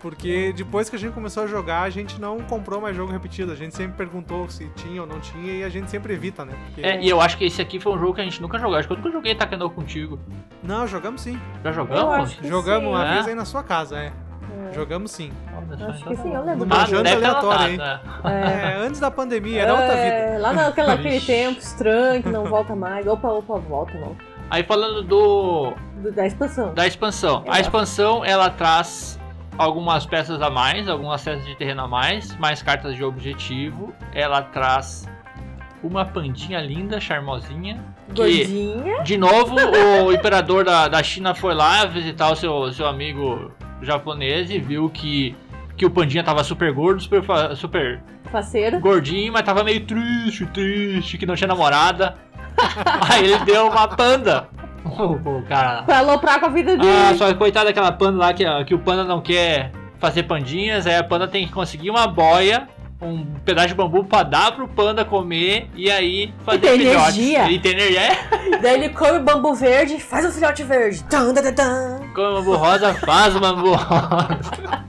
Porque 0.00 0.52
depois 0.56 0.88
que 0.88 0.96
a 0.96 0.98
gente 0.98 1.12
começou 1.12 1.42
a 1.42 1.46
jogar, 1.46 1.82
a 1.82 1.90
gente 1.90 2.20
não 2.20 2.38
comprou 2.40 2.80
mais 2.80 2.94
jogo 2.96 3.10
repetido. 3.12 3.52
A 3.52 3.54
gente 3.56 3.74
sempre 3.74 3.96
perguntou 3.96 4.48
se 4.48 4.66
tinha 4.76 5.00
ou 5.00 5.06
não 5.06 5.18
tinha 5.20 5.52
e 5.52 5.64
a 5.64 5.68
gente 5.68 5.90
sempre 5.90 6.12
evita, 6.14 6.44
né? 6.44 6.54
Porque... 6.66 6.82
É, 6.86 7.00
e 7.02 7.08
eu 7.08 7.20
acho 7.20 7.36
que 7.36 7.44
esse 7.44 7.60
aqui 7.60 7.80
foi 7.80 7.92
um 7.92 7.98
jogo 7.98 8.14
que 8.14 8.20
a 8.20 8.24
gente 8.24 8.40
nunca 8.40 8.58
jogou. 8.58 8.76
Acho 8.76 8.86
que 8.86 8.94
eu 8.94 8.98
nunca 8.98 9.10
joguei 9.10 9.34
Takenoko 9.34 9.74
contigo. 9.74 10.18
Não, 10.62 10.86
jogamos 10.86 11.20
sim. 11.20 11.38
Já 11.64 11.70
Eu 11.70 11.74
jogamos? 11.74 12.38
Jogamos 12.42 12.82
sim. 12.84 12.88
uma 12.94 13.06
É? 13.06 13.14
vez 13.14 13.28
aí 13.28 13.34
na 13.34 13.44
sua 13.44 13.62
casa, 13.62 13.98
é. 13.98 14.12
É. 14.70 14.72
Jogamos 14.72 15.10
sim. 15.10 15.30
Acho 15.48 15.74
então 15.74 15.92
que 15.92 16.16
sim, 16.16 16.30
tá 16.30 16.36
eu 16.36 16.40
bom. 16.42 16.46
lembro. 16.46 16.66
Numa 16.66 16.82
Ah, 16.82 16.86
janta 16.86 17.10
aleatória, 17.12 17.66
anotado, 17.66 17.70
hein? 17.70 17.76
né? 17.76 18.00
É, 18.82 18.86
antes 18.86 19.00
da 19.00 19.10
pandemia, 19.10 19.62
era 19.62 19.72
outra 19.72 19.88
vida. 19.94 20.04
É, 20.14 20.38
Lá 20.38 20.52
naquela, 20.52 20.96
naquele 20.96 21.20
tempo 21.20 21.58
estranho 21.58 22.22
que 22.22 22.28
não 22.28 22.44
volta 22.46 22.74
mais. 22.76 23.06
Opa, 23.06 23.28
opa, 23.28 23.58
volta 23.58 23.94
não. 23.98 24.16
Aí 24.50 24.62
falando 24.62 25.02
do 25.02 25.74
Do- 26.02 26.12
da 26.12 26.26
expansão. 26.26 26.72
da 26.72 26.86
expansão. 26.86 27.44
A 27.48 27.60
expansão 27.60 28.24
ela 28.24 28.48
traz 28.48 29.17
algumas 29.58 30.06
peças 30.06 30.40
a 30.40 30.48
mais, 30.48 30.88
algumas 30.88 31.22
peças 31.22 31.44
de 31.44 31.54
terreno 31.56 31.82
a 31.82 31.88
mais, 31.88 32.34
mais 32.36 32.62
cartas 32.62 32.94
de 32.94 33.04
objetivo. 33.04 33.92
Ela 34.14 34.40
traz 34.42 35.08
uma 35.82 36.04
pandinha 36.04 36.60
linda, 36.60 37.00
charmosinha. 37.00 37.84
Gordinha. 38.14 39.02
de 39.02 39.18
novo, 39.18 39.54
o 40.06 40.12
imperador 40.14 40.64
da, 40.64 40.88
da 40.88 41.02
China 41.02 41.34
foi 41.34 41.54
lá 41.54 41.84
visitar 41.84 42.30
o 42.30 42.36
seu, 42.36 42.72
seu 42.72 42.86
amigo 42.86 43.50
japonês 43.82 44.50
e 44.50 44.58
viu 44.58 44.88
que, 44.88 45.36
que 45.76 45.84
o 45.84 45.90
pandinha 45.90 46.24
tava 46.24 46.42
super 46.42 46.72
gordo, 46.72 47.02
super, 47.02 47.22
super 47.54 48.00
Faceiro. 48.30 48.80
gordinho, 48.80 49.32
mas 49.32 49.42
tava 49.42 49.62
meio 49.62 49.84
triste, 49.84 50.46
triste, 50.46 51.18
que 51.18 51.26
não 51.26 51.34
tinha 51.34 51.48
namorada. 51.48 52.16
Aí 53.10 53.24
ele 53.24 53.38
deu 53.44 53.68
uma 53.68 53.86
panda. 53.88 54.48
O 54.84 55.42
cara 55.48 55.82
Pra 55.82 55.98
aloprar 55.98 56.40
com 56.40 56.46
a 56.46 56.48
vida 56.50 56.76
dele. 56.76 56.88
ah, 56.90 57.14
só 57.16 57.32
coitada 57.34 57.66
daquela 57.66 57.92
panda 57.92 58.18
lá 58.18 58.32
que, 58.32 58.44
que 58.64 58.74
o 58.74 58.78
panda 58.78 59.04
não 59.04 59.20
quer 59.20 59.70
fazer 59.98 60.22
pandinhas, 60.24 60.86
aí 60.86 60.96
a 60.96 61.04
panda 61.04 61.26
tem 61.28 61.46
que 61.46 61.52
conseguir 61.52 61.90
uma 61.90 62.06
boia, 62.06 62.68
um 63.02 63.24
pedaço 63.44 63.68
de 63.68 63.74
bambu 63.74 64.04
pra 64.04 64.22
dar 64.22 64.52
pro 64.52 64.66
panda 64.68 65.04
comer 65.04 65.68
e 65.74 65.90
aí 65.90 66.32
fazer 66.44 66.58
tem 66.60 66.78
filhotes. 66.78 67.16
energia. 67.18 67.44
Ele 67.46 67.58
tem 67.58 67.72
energia, 67.72 68.00
é, 68.00 68.58
Daí 68.62 68.74
ele 68.74 68.88
come 68.90 69.18
bambu 69.20 69.54
verde 69.54 69.94
e 69.94 70.00
faz 70.00 70.24
um 70.24 70.30
filhote 70.30 70.62
verde. 70.64 71.02
Tan, 71.04 71.32
tan, 71.34 71.52
tan. 71.52 71.98
come 72.14 72.34
bambu 72.36 72.56
rosa, 72.56 72.94
faz 72.94 73.34
o 73.36 73.40
bambu 73.40 73.72
rosa. 73.74 74.38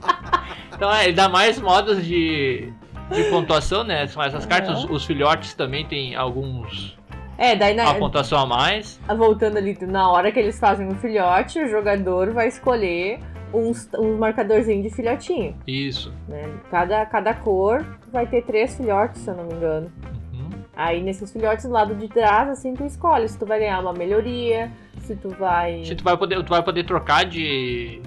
Então 0.74 0.90
é, 0.94 1.04
ele 1.04 1.12
dá 1.12 1.28
mais 1.28 1.60
modos 1.60 2.02
de, 2.02 2.72
de 3.12 3.24
pontuação, 3.24 3.84
né? 3.84 4.08
Mas 4.16 4.34
as 4.34 4.46
cartas, 4.46 4.82
os 4.88 5.04
filhotes 5.04 5.52
também 5.52 5.84
tem 5.84 6.16
alguns. 6.16 6.96
É, 7.40 7.56
daí 7.56 7.74
na, 7.74 7.90
A 7.90 7.94
pontuação 7.94 8.38
a 8.38 8.44
mais. 8.44 9.00
voltando 9.16 9.56
ali, 9.56 9.74
na 9.86 10.10
hora 10.10 10.30
que 10.30 10.38
eles 10.38 10.60
fazem 10.60 10.86
um 10.86 10.94
filhote, 10.94 11.58
o 11.58 11.66
jogador 11.68 12.34
vai 12.34 12.48
escolher 12.48 13.18
uns, 13.54 13.88
uns 13.98 14.18
marcadorzinhos 14.18 14.82
de 14.82 14.90
filhotinho. 14.94 15.56
Isso. 15.66 16.12
Né? 16.28 16.42
Cada, 16.70 17.06
cada 17.06 17.32
cor 17.32 17.82
vai 18.12 18.26
ter 18.26 18.42
três 18.42 18.76
filhotes, 18.76 19.22
se 19.22 19.30
eu 19.30 19.34
não 19.34 19.44
me 19.46 19.54
engano. 19.54 19.90
Uhum. 20.34 20.50
Aí 20.76 21.02
nesses 21.02 21.32
filhotes 21.32 21.64
do 21.64 21.72
lado 21.72 21.94
de 21.94 22.08
trás, 22.08 22.46
assim, 22.50 22.74
tu 22.74 22.84
escolhe 22.84 23.26
se 23.26 23.38
tu 23.38 23.46
vai 23.46 23.58
ganhar 23.58 23.80
uma 23.80 23.94
melhoria, 23.94 24.70
se 24.98 25.16
tu 25.16 25.30
vai. 25.30 25.82
Se 25.82 25.94
tu 25.94 26.04
vai 26.04 26.18
poder, 26.18 26.44
tu 26.44 26.50
vai 26.50 26.62
poder 26.62 26.84
trocar 26.84 27.24
de 27.24 28.02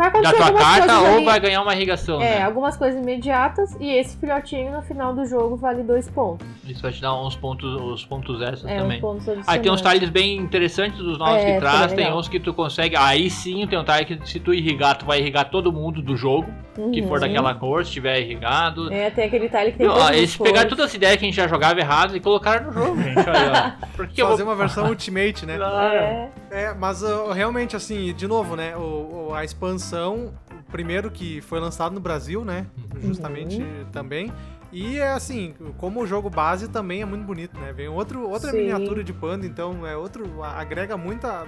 Vai 0.00 0.10
da 0.10 0.18
acontecer 0.30 0.36
tua 0.36 0.46
algumas 0.46 0.64
carta 0.66 0.86
coisas 0.86 1.08
ou 1.10 1.16
ali. 1.16 1.24
vai 1.26 1.40
ganhar 1.40 1.62
uma 1.62 1.74
irrigação. 1.74 2.22
É, 2.22 2.38
né? 2.38 2.42
algumas 2.42 2.76
coisas 2.76 2.98
imediatas 3.00 3.76
e 3.78 3.92
esse 3.92 4.16
filhotinho 4.16 4.72
no 4.72 4.80
final 4.82 5.12
do 5.14 5.26
jogo 5.26 5.56
vale 5.56 5.82
dois 5.82 6.08
pontos. 6.08 6.46
Isso 6.66 6.80
vai 6.82 6.90
te 6.92 7.02
dar 7.02 7.14
uns 7.20 7.36
pontos, 7.36 7.68
os 7.82 8.04
pontos 8.06 8.40
extras 8.40 8.64
É, 8.66 8.78
também. 8.78 9.00
pontos. 9.00 9.26
Aí 9.46 9.58
tem 9.60 9.70
uns 9.70 9.82
tiles 9.82 10.08
bem 10.08 10.36
interessantes 10.38 10.98
dos 10.98 11.18
novos 11.18 11.34
É, 11.42 11.54
que 11.54 11.60
traz, 11.60 11.90
sim, 11.90 11.96
tem 11.96 12.12
uns 12.12 12.28
que 12.28 12.40
tu 12.40 12.54
consegue. 12.54 12.96
Aí 12.96 13.28
sim 13.28 13.66
tem 13.66 13.78
um 13.78 13.84
tile 13.84 14.04
que 14.06 14.26
se 14.28 14.40
tu 14.40 14.54
irrigar, 14.54 14.96
tu 14.96 15.04
vai 15.04 15.18
irrigar 15.20 15.50
todo 15.50 15.70
mundo 15.72 16.00
do 16.00 16.16
jogo, 16.16 16.46
que 16.92 17.02
for 17.02 17.14
Uhum. 17.14 17.20
daquela 17.20 17.54
cor, 17.54 17.84
se 17.84 17.92
tiver 17.92 18.20
irrigado. 18.20 18.90
É, 18.92 19.10
tem 19.10 19.24
aquele 19.26 19.48
tile 19.50 19.72
que 19.72 19.78
tem 19.78 19.86
as 19.86 20.10
eles 20.16 20.36
pegaram 20.36 20.54
cores. 20.62 20.68
todas 20.70 20.84
as 20.86 20.94
ideias 20.94 21.16
que 21.16 21.24
a 21.24 21.28
gente 21.28 21.36
já 21.36 21.46
jogava 21.46 21.78
errado 21.78 22.16
e 22.16 22.20
colocaram 22.20 22.66
no 22.66 22.72
jogo, 22.72 23.02
gente. 23.02 23.18
Olha, 23.18 23.76
Fazer 24.16 24.44
vou... 24.44 24.52
uma 24.52 24.56
versão 24.56 24.86
Ultimate, 24.88 25.44
né? 25.44 25.56
Claro. 25.56 25.94
É, 25.94 26.28
É, 26.50 26.74
mas 26.74 27.02
uh, 27.02 27.30
realmente, 27.30 27.76
assim, 27.76 28.12
de 28.12 28.26
novo, 28.26 28.56
né? 28.56 28.76
O, 28.76 29.28
o- 29.30 29.34
a 29.34 29.44
expansão, 29.44 30.32
o 30.50 30.70
primeiro 30.72 31.10
que 31.10 31.40
foi 31.42 31.60
lançado 31.60 31.92
no 31.94 32.00
Brasil, 32.00 32.44
né? 32.44 32.66
Justamente 33.00 33.64
também. 33.92 34.32
E 34.72 34.98
é 34.98 35.12
assim, 35.12 35.54
como 35.78 36.00
o 36.00 36.06
jogo 36.06 36.28
base 36.28 36.68
também 36.68 37.02
é 37.02 37.04
muito 37.04 37.24
bonito, 37.24 37.58
né? 37.58 37.72
Vem 37.72 37.88
outro, 37.88 38.28
outra 38.28 38.50
Sim. 38.50 38.58
miniatura 38.58 39.02
de 39.04 39.12
panda, 39.12 39.46
então 39.46 39.86
é 39.86 39.96
outro. 39.96 40.42
agrega 40.42 40.96
muita 40.96 41.44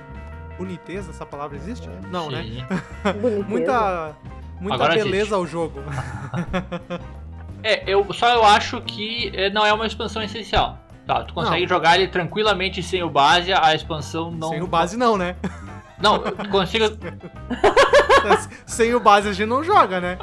boniteza, 0.56 1.10
essa 1.10 1.26
palavra 1.26 1.56
existe? 1.56 1.88
Não, 2.10 2.30
né? 2.30 2.42
Sim. 2.42 2.64
boniteza. 3.20 3.44
Muita. 3.48 4.16
Muita 4.60 4.74
Agora 4.76 4.94
beleza 4.94 5.34
ao 5.34 5.46
jogo. 5.46 5.80
É, 7.64 7.84
eu, 7.88 8.12
só 8.12 8.28
eu 8.28 8.42
acho 8.44 8.80
que 8.80 9.30
é, 9.36 9.48
não 9.48 9.64
é 9.64 9.72
uma 9.72 9.86
expansão 9.86 10.20
essencial. 10.20 10.80
Tá, 11.06 11.24
tu 11.24 11.34
consegue 11.34 11.62
Não. 11.62 11.68
jogar 11.68 11.96
ele 11.98 12.08
tranquilamente 12.08 12.82
sem 12.82 13.02
o 13.02 13.10
base, 13.10 13.52
a 13.52 13.74
expansão 13.74 14.30
não. 14.30 14.48
Sem 14.50 14.62
o 14.62 14.66
base, 14.66 14.96
não, 14.96 15.16
né? 15.16 15.34
Não, 16.00 16.18
tu 16.18 16.48
consiga. 16.48 16.90
Sem 18.66 18.94
o 18.94 19.00
base 19.00 19.28
a 19.28 19.32
gente 19.32 19.48
não 19.48 19.62
joga, 19.64 20.00
né? 20.00 20.16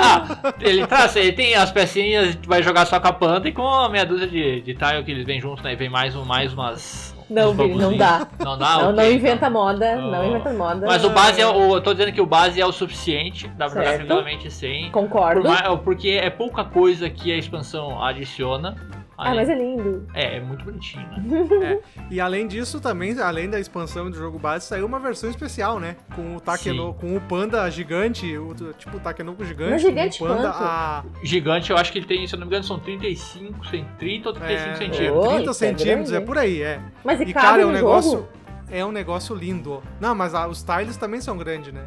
Ah, 0.00 0.52
ele 0.60 0.86
traz, 0.86 1.14
ele 1.16 1.32
tem 1.32 1.54
as 1.54 1.70
pecinhas, 1.70 2.34
tu 2.36 2.48
vai 2.48 2.62
jogar 2.62 2.84
só 2.86 2.98
com 3.00 3.08
a 3.08 3.12
panda 3.12 3.48
e 3.48 3.52
com 3.52 3.66
a 3.66 3.88
meia 3.88 4.04
dúzia 4.04 4.26
de, 4.26 4.60
de 4.60 4.74
tile 4.74 5.04
que 5.04 5.10
eles 5.12 5.24
vêm 5.24 5.40
juntos, 5.40 5.62
né? 5.64 5.72
E 5.72 5.76
vem 5.76 5.88
mais, 5.88 6.14
um, 6.16 6.24
mais 6.24 6.52
umas. 6.52 7.14
Não, 7.30 7.52
não 7.54 7.96
dá. 7.96 8.26
Não 8.38 8.56
dá? 8.58 8.78
não, 8.78 8.90
Ok, 8.90 8.92
não 8.92 8.92
então. 8.92 9.12
inventa 9.12 9.50
moda, 9.50 9.96
não 9.96 10.20
Oh. 10.20 10.24
inventa 10.30 10.52
moda. 10.52 10.86
Mas 10.86 11.04
o 11.04 11.10
base 11.10 11.40
é 11.40 11.46
o. 11.46 11.74
Eu 11.76 11.80
tô 11.80 11.92
dizendo 11.92 12.12
que 12.12 12.20
o 12.20 12.26
base 12.26 12.60
é 12.60 12.66
o 12.66 12.72
suficiente, 12.72 13.48
dá 13.56 13.66
pra 13.66 13.68
jogar 13.68 13.84
Certo. 13.86 13.96
tranquilamente 14.06 14.50
sem. 14.50 14.90
Concordo. 14.90 15.42
Por 15.42 15.50
mais- 15.50 15.80
porque 15.80 16.10
é 16.10 16.30
pouca 16.30 16.64
coisa 16.64 17.08
que 17.10 17.32
a 17.32 17.36
expansão 17.36 18.02
adiciona. 18.02 18.76
Ah, 19.18 19.30
Aí- 19.30 19.36
mas 19.36 19.48
é 19.48 19.54
lindo. 19.54 20.06
é, 20.12 20.36
é 20.36 20.40
muito 20.40 20.64
bonitinho, 20.64 21.06
né? 21.08 21.78
E 22.10 22.20
além 22.20 22.46
disso, 22.46 22.80
também, 22.80 23.18
além 23.18 23.48
da 23.48 23.58
expansão 23.58 24.10
do 24.10 24.16
jogo 24.16 24.38
base, 24.38 24.66
saiu 24.66 24.84
uma 24.84 24.98
versão 25.00 25.30
especial, 25.30 25.80
né? 25.80 25.96
Com 26.14 26.36
o 26.36 26.40
Takeno, 26.40 26.92
com 26.94 27.16
o 27.16 27.20
panda 27.20 27.68
gigante, 27.70 28.36
o, 28.36 28.54
tipo 28.74 28.98
o 28.98 29.00
Takenoko 29.00 29.42
gigante, 29.44 29.70
Mas 29.72 29.82
gigante 29.82 30.18
com 30.18 30.24
o 30.26 30.28
panda 30.28 30.42
quanto? 30.52 30.62
a 30.62 31.04
Gigante, 31.22 31.70
eu 31.70 31.78
acho 31.78 31.90
que 31.92 31.98
ele 31.98 32.06
tem, 32.06 32.26
se 32.26 32.34
eu 32.34 32.38
não 32.38 32.46
me 32.46 32.50
engano, 32.50 32.64
são 32.64 32.78
35, 32.78 33.66
cent- 33.68 33.86
30 33.98 34.28
ou 34.28 34.34
35 34.34 34.68
é, 34.70 34.74
centímetros. 34.76 35.16
Oh, 35.24 35.28
30 35.28 35.40
isso 35.40 35.50
é 35.50 35.54
centímetros, 35.54 36.10
grande, 36.10 36.22
é 36.22 36.26
por 36.26 36.38
aí, 36.38 36.60
é. 36.62 36.80
Mas 37.02 37.20
e, 37.20 37.24
E 37.24 37.32
cara, 37.32 37.62
é 37.62 37.66
um 37.66 37.72
negócio. 37.72 38.10
jogo? 38.12 38.28
É 38.70 38.84
um 38.84 38.92
negócio 38.92 39.34
lindo. 39.34 39.82
Não, 40.00 40.14
mas 40.14 40.34
ah, 40.34 40.46
os 40.46 40.62
tiles 40.62 40.96
também 40.96 41.20
são 41.20 41.38
grandes, 41.38 41.72
né? 41.72 41.84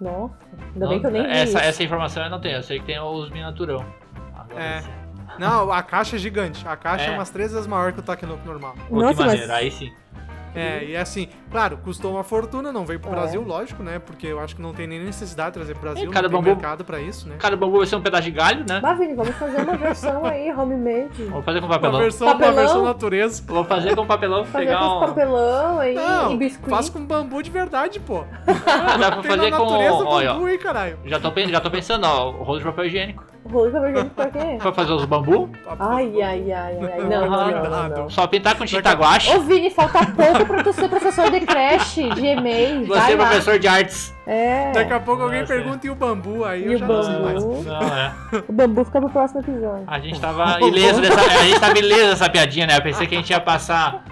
Nossa, 0.00 0.34
ainda 0.74 0.88
bem 0.88 1.00
que 1.00 1.06
eu 1.06 1.10
nem 1.10 1.22
vi 1.24 1.28
essa, 1.28 1.44
isso. 1.44 1.58
essa 1.58 1.82
informação 1.84 2.24
eu 2.24 2.30
não 2.30 2.40
tenho, 2.40 2.56
eu 2.56 2.62
sei 2.62 2.78
que 2.80 2.86
tem 2.86 2.98
os 3.00 3.28
miniaturão. 3.30 3.84
Agora, 4.34 4.62
É. 4.62 5.03
Não, 5.38 5.72
a 5.72 5.82
caixa 5.82 6.16
é 6.16 6.18
gigante. 6.18 6.66
A 6.66 6.76
caixa 6.76 7.04
é, 7.04 7.08
É. 7.08 7.10
umas 7.16 7.30
três 7.30 7.52
vezes 7.52 7.66
maior 7.66 7.92
que 7.92 8.00
o 8.00 8.02
Takenoko 8.02 8.44
normal. 8.46 8.74
Pô, 8.88 8.96
Nossa, 9.00 9.14
que 9.14 9.20
mas- 9.20 9.26
maneiro, 9.32 9.52
aí 9.52 9.70
sim. 9.70 9.92
É, 10.54 10.84
e 10.84 10.96
assim, 10.96 11.28
claro, 11.54 11.76
custou 11.84 12.10
uma 12.10 12.24
fortuna, 12.24 12.72
não 12.72 12.84
veio 12.84 12.98
pro 12.98 13.10
É. 13.10 13.14
Brasil, 13.14 13.40
lógico, 13.46 13.80
né? 13.80 14.00
Porque 14.00 14.26
eu 14.26 14.40
acho 14.40 14.56
que 14.56 14.60
não 14.60 14.72
tem 14.74 14.88
nem 14.88 14.98
necessidade 14.98 15.50
de 15.50 15.54
trazer 15.54 15.74
pro 15.74 15.82
Brasil, 15.82 16.02
E 16.02 16.06
não 16.06 16.12
cada 16.12 16.28
tem 16.28 16.36
bambu- 16.36 16.48
mercado 16.48 16.84
pra 16.84 17.00
isso, 17.00 17.28
né? 17.28 17.36
Cada 17.38 17.56
bambu 17.56 17.78
vai 17.78 17.86
ser 17.86 17.94
um 17.94 18.00
pedaço 18.00 18.24
de 18.24 18.32
galho, 18.32 18.64
né? 18.68 18.80
Bah, 18.80 18.94
Vini, 18.94 19.14
vamos 19.14 19.36
fazer 19.36 19.62
uma 19.62 19.76
versão 19.76 20.24
aí, 20.26 20.52
homemade. 20.52 21.24
Vou 21.30 21.42
fazer 21.42 21.60
com 21.60 21.66
Uma 21.66 21.74
papelão. 21.76 22.00
versão, 22.00 22.26
uma 22.26 22.34
Papelão? 22.34 22.54
versão 22.56 22.84
natureza. 22.84 23.42
Vou 23.46 23.64
fazer 23.64 23.94
com 23.94 24.04
papelão, 24.04 24.44
Fazer 24.44 24.66
pegar 24.66 24.78
com 24.80 24.96
um. 24.96 25.00
papelão 25.00 25.78
aí 25.78 25.94
Não, 25.94 26.32
e 26.32 26.36
biscuit. 26.36 26.68
faz 26.70 26.88
com 26.90 27.04
bambu 27.06 27.40
de 27.40 27.50
verdade, 27.52 28.00
pô. 28.00 28.24
Ah, 28.46 28.96
dá 28.96 29.12
pra 29.12 29.22
fazer 29.22 29.50
na 29.50 29.56
com. 29.56 29.64
natureza 29.64 30.04
Olha, 30.04 30.32
bambu 30.32 30.46
aí, 30.46 30.58
caralho. 30.58 30.98
já 31.04 31.20
tô, 31.20 31.30
já 31.48 31.60
tô 31.60 31.70
pensando, 31.70 32.04
ó, 32.04 32.30
o 32.30 32.42
rolo 32.42 32.58
de 32.58 32.64
papel 32.64 32.86
higiênico. 32.86 33.24
Rolo 33.48 33.66
de 33.66 33.72
papel 33.72 33.90
higiênico 33.90 34.14
pra 34.14 34.26
quê? 34.30 34.56
Pra 34.58 34.72
fazer 34.72 34.92
os 34.92 35.04
bambu? 35.04 35.50
Ai, 35.78 36.22
ai, 36.22 36.50
ai, 36.50 36.52
ai, 36.52 36.78
ai. 36.92 37.00
Não, 37.04 37.30
não, 37.30 37.50
não, 37.50 37.70
não, 37.70 37.88
não. 37.98 38.10
Só 38.10 38.26
pintar 38.26 38.56
com 38.56 38.64
tinta 38.64 38.92
guache. 38.92 39.30
Ô, 39.36 39.40
Vini, 39.40 39.70
falta 39.70 39.98
pouco 40.06 40.46
pra 40.46 40.62
tu 40.64 40.72
ser 40.72 40.88
professor 40.88 41.30
de 41.30 41.40
creche, 41.46 42.08
de 42.10 42.26
e-mail. 42.26 42.86
Você 42.86 43.12
é 43.12 43.16
lá. 43.16 43.26
professor 43.26 43.58
de 43.58 43.68
artes. 43.68 44.14
É. 44.26 44.72
Daqui 44.72 44.92
a 44.92 45.00
pouco 45.00 45.22
alguém 45.22 45.40
Nossa, 45.40 45.52
pergunta 45.54 45.86
e 45.86 45.90
o 45.90 45.94
bambu, 45.94 46.44
aí 46.44 46.62
E 46.62 46.66
eu 46.66 46.72
o 46.72 46.76
já 46.78 46.86
não 46.86 47.02
sei 47.02 47.18
mais. 47.20 47.44
bambu? 47.44 47.62
Não, 47.62 47.82
é. 47.82 48.12
O 48.48 48.52
bambu 48.52 48.84
fica 48.84 49.00
pro 49.00 49.10
próximo 49.10 49.40
episódio. 49.40 49.84
A 49.86 49.98
gente 49.98 50.20
tava 50.20 50.60
ileso 50.60 51.00
dessa, 51.00 51.20
a 51.20 51.44
gente 51.44 51.60
tava 51.60 51.78
ileso 51.78 52.10
dessa 52.10 52.30
piadinha, 52.30 52.66
né? 52.66 52.76
Eu 52.78 52.82
pensei 52.82 53.06
que 53.06 53.14
a 53.14 53.18
gente 53.18 53.30
ia 53.30 53.40
passar. 53.40 54.04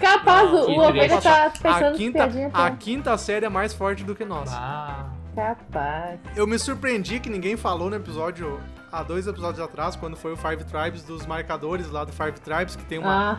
Capaz, 0.00 0.52
o, 0.52 0.66
Que 0.66 0.72
o 0.72 0.80
ovelha 0.80 1.20
tá 1.20 1.46
A 1.46 1.50
pensando 1.50 1.94
em 1.94 1.96
quinta, 1.98 2.18
piadinha 2.18 2.50
a 2.52 2.70
quinta 2.72 3.16
série 3.16 3.46
é 3.46 3.48
mais 3.48 3.72
forte 3.72 4.04
do 4.04 4.14
que 4.14 4.24
nós. 4.26 4.50
Ah, 4.52 5.06
Capaz. 5.34 6.18
Eu 6.34 6.46
me 6.46 6.58
surpreendi 6.58 7.18
que 7.20 7.28
ninguém 7.30 7.56
falou 7.56 7.88
no 7.90 7.96
episódio, 7.96 8.60
há 8.92 9.02
dois 9.02 9.26
episódios 9.26 9.60
atrás, 9.60 9.96
quando 9.96 10.16
foi 10.16 10.32
o 10.32 10.36
Five 10.36 10.64
Tribes, 10.64 11.02
dos 11.02 11.24
marcadores 11.26 11.90
lá 11.90 12.04
do 12.04 12.12
Five 12.12 12.40
Tribes, 12.40 12.76
que 12.76 12.84
tem 12.84 12.98
uma, 12.98 13.32
Ah, 13.32 13.38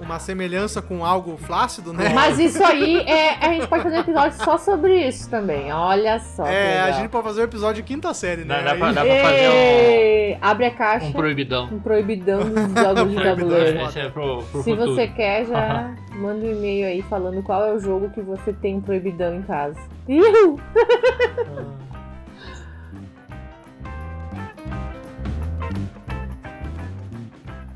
uma 0.00 0.18
semelhança 0.18 0.82
com 0.82 1.04
algo 1.04 1.36
flácido, 1.36 1.92
né? 1.92 2.10
mas 2.14 2.38
isso 2.38 2.62
aí, 2.62 2.98
é, 3.00 3.34
a 3.44 3.52
gente 3.54 3.66
pode 3.66 3.82
fazer 3.82 3.96
um 3.96 4.00
episódio 4.00 4.44
só 4.44 4.58
sobre 4.58 5.06
isso 5.08 5.30
também. 5.30 5.72
Olha 5.72 6.18
só. 6.18 6.46
É, 6.46 6.80
a 6.80 6.90
gente 6.92 7.08
pode 7.08 7.24
fazer 7.24 7.40
um 7.40 7.44
episódio 7.44 7.82
de 7.82 7.88
quinta 7.88 8.12
série, 8.14 8.44
né? 8.44 8.62
Dá- 8.62 8.72
dá 8.72 8.76
pra- 8.76 8.92
dá 8.92 9.04
pra 9.04 9.20
fazer 9.22 9.36
Ê, 9.42 10.38
Abre 10.42 10.66
a 10.66 10.70
caixa. 10.70 11.06
um 11.06 11.12
proibidão. 11.12 11.64
Um 11.72 11.78
proibidão 11.80 12.40
dos 12.40 12.72
jogos 12.82 13.10
de 13.10 13.16
tabuleiro. 13.22 13.80
Esse 13.86 14.00
é 14.00 14.08
pro, 14.10 14.42
pro 14.44 14.62
Se 14.62 14.70
futuro. 14.70 14.94
você 14.94 15.06
quer, 15.08 15.46
já 15.46 15.94
manda 16.16 16.44
um 16.46 16.52
e-mail 16.52 16.86
aí 16.88 17.02
falando 17.02 17.42
qual 17.42 17.64
é 17.64 17.72
o 17.72 17.78
jogo 17.78 18.10
que 18.10 18.20
você 18.20 18.52
tem 18.52 18.80
proibidão 18.80 19.34
em 19.36 19.42
casa. 19.42 19.78
Ihu! 20.08 20.60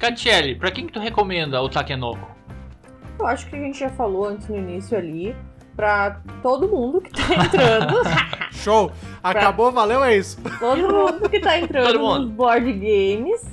Catiele, 0.00 0.54
pra 0.56 0.70
quem 0.70 0.86
que 0.86 0.92
tu 0.92 0.98
recomenda 0.98 1.60
o 1.60 1.68
Takenoko? 1.68 2.26
Eu 3.18 3.26
acho 3.26 3.46
que 3.48 3.54
a 3.54 3.58
gente 3.58 3.78
já 3.78 3.90
falou 3.90 4.24
antes 4.24 4.48
no 4.48 4.56
início 4.56 4.96
ali. 4.96 5.36
Pra 5.76 6.20
todo 6.42 6.66
mundo 6.68 7.00
que 7.00 7.10
tá 7.10 7.44
entrando. 7.44 7.94
Show! 8.50 8.90
Acabou, 9.22 9.70
valeu, 9.70 10.02
é 10.02 10.16
isso. 10.16 10.38
todo 10.58 10.88
mundo 10.92 11.28
que 11.28 11.38
tá 11.38 11.58
entrando 11.58 11.86
Todo 11.86 12.00
mundo. 12.00 12.20
nos 12.26 12.30
board 12.32 12.72
games. 12.72 13.46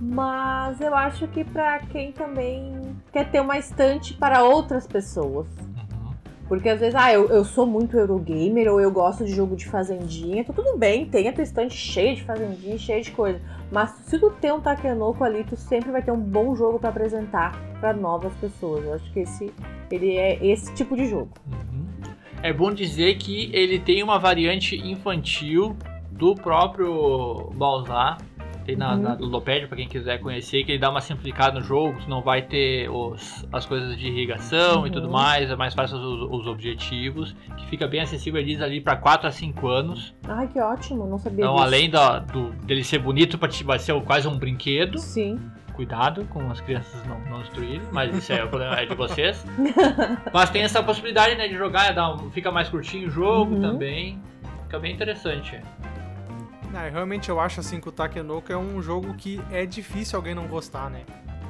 Mas 0.00 0.80
eu 0.80 0.94
acho 0.94 1.26
que 1.28 1.44
pra 1.44 1.78
quem 1.80 2.12
também 2.12 2.94
quer 3.12 3.30
ter 3.30 3.40
uma 3.40 3.58
estante 3.58 4.14
para 4.14 4.42
outras 4.42 4.86
pessoas. 4.86 5.46
Porque 6.48 6.68
às 6.68 6.80
vezes, 6.80 6.94
ah, 6.94 7.12
eu, 7.12 7.28
eu 7.28 7.44
sou 7.44 7.66
muito 7.66 7.96
Eurogamer 7.96 8.70
ou 8.70 8.80
eu 8.80 8.90
gosto 8.90 9.24
de 9.24 9.34
jogo 9.34 9.56
de 9.56 9.66
fazendinha. 9.66 10.40
Então 10.40 10.54
tudo 10.54 10.76
bem, 10.76 11.06
tem 11.06 11.28
a 11.28 11.32
tua 11.32 11.42
estante 11.42 11.74
cheia 11.74 12.14
de 12.14 12.22
fazendinha, 12.22 12.76
cheia 12.78 13.00
de 13.00 13.10
coisa. 13.10 13.40
Mas 13.72 13.90
se 14.04 14.18
tu 14.18 14.30
tem 14.30 14.52
um 14.52 14.60
Takenoko 14.60 15.24
ali, 15.24 15.44
tu 15.44 15.56
sempre 15.56 15.90
vai 15.90 16.02
ter 16.02 16.12
um 16.12 16.20
bom 16.20 16.54
jogo 16.54 16.78
pra 16.78 16.90
apresentar 16.90 17.58
pra 17.80 17.92
novas 17.92 18.34
pessoas. 18.34 18.84
Eu 18.84 18.94
acho 18.94 19.12
que 19.12 19.20
esse, 19.20 19.52
ele 19.90 20.16
é 20.16 20.44
esse 20.44 20.72
tipo 20.74 20.96
de 20.96 21.06
jogo. 21.06 21.30
Uhum. 21.46 21.84
É 22.42 22.52
bom 22.52 22.72
dizer 22.72 23.16
que 23.16 23.50
ele 23.54 23.78
tem 23.78 24.02
uma 24.02 24.18
variante 24.18 24.76
infantil 24.76 25.74
do 26.10 26.34
próprio 26.34 27.50
Balzar. 27.54 28.18
Tem 28.64 28.76
na, 28.76 28.94
Uhum. 28.94 29.02
na 29.02 29.14
Ludopédia, 29.14 29.68
pra 29.68 29.76
quem 29.76 29.86
quiser 29.86 30.18
conhecer, 30.20 30.64
que 30.64 30.72
ele 30.72 30.78
dá 30.78 30.88
uma 30.90 31.00
simplificada 31.02 31.58
no 31.60 31.64
jogo, 31.64 32.00
tu 32.02 32.08
não 32.08 32.22
vai 32.22 32.40
ter 32.42 32.88
os, 32.88 33.46
as 33.52 33.66
coisas 33.66 33.96
de 33.98 34.06
irrigação 34.08 34.86
e 34.86 34.90
tudo 34.90 35.06
Uhum. 35.06 35.12
mais, 35.12 35.50
é 35.50 35.56
mais 35.56 35.74
fácil 35.74 35.98
os, 35.98 36.40
os 36.40 36.46
objetivos, 36.46 37.36
que 37.58 37.66
fica 37.66 37.86
bem 37.86 38.00
acessível, 38.00 38.40
ele 38.40 38.52
diz 38.52 38.62
ali 38.62 38.80
pra 38.80 38.96
4 38.96 39.28
a 39.28 39.30
5 39.30 39.68
anos. 39.68 40.14
Ai, 40.26 40.48
que 40.48 40.58
ótimo, 40.58 41.06
não 41.06 41.18
sabia 41.18 41.40
Então, 41.44 41.54
disso. 41.56 41.64
além 41.66 41.90
da- 41.90 42.18
do, 42.20 42.50
dele 42.64 42.82
ser 42.82 42.98
bonito, 43.00 43.36
pra 43.36 43.48
ti 43.48 43.62
vai 43.64 43.78
ser 43.78 44.00
quase 44.02 44.26
um 44.26 44.38
brinquedo. 44.38 44.98
Sim. 44.98 45.38
Cuidado 45.74 46.24
com 46.26 46.48
as 46.50 46.60
crianças 46.60 47.04
não, 47.06 47.18
não 47.28 47.40
destruírem, 47.40 47.82
mas 47.92 48.16
isso 48.16 48.32
é 48.32 48.44
o 48.44 48.48
problema 48.48 48.76
é 48.76 48.86
de 48.86 48.94
vocês. 48.94 49.44
mas 50.32 50.48
tem 50.48 50.62
essa 50.62 50.82
possibilidade 50.82 51.34
né, 51.36 51.48
de 51.48 51.54
jogar, 51.56 51.92
dá 51.92 52.14
um- 52.14 52.30
fica 52.30 52.50
mais 52.50 52.68
curtinho 52.68 53.08
o 53.08 53.10
jogo 53.10 53.56
Uhum. 53.56 53.60
também. 53.60 54.18
Fica 54.62 54.78
bem 54.78 54.92
interessante. 54.94 55.60
É, 56.74 56.88
realmente 56.88 57.28
eu 57.28 57.38
acho 57.38 57.60
assim 57.60 57.80
que 57.80 57.88
o 57.88 57.92
Takenoko 57.92 58.52
é 58.52 58.56
um 58.56 58.82
jogo 58.82 59.14
que 59.14 59.40
é 59.50 59.64
difícil 59.64 60.16
alguém 60.16 60.34
não 60.34 60.46
gostar, 60.46 60.90
né? 60.90 61.04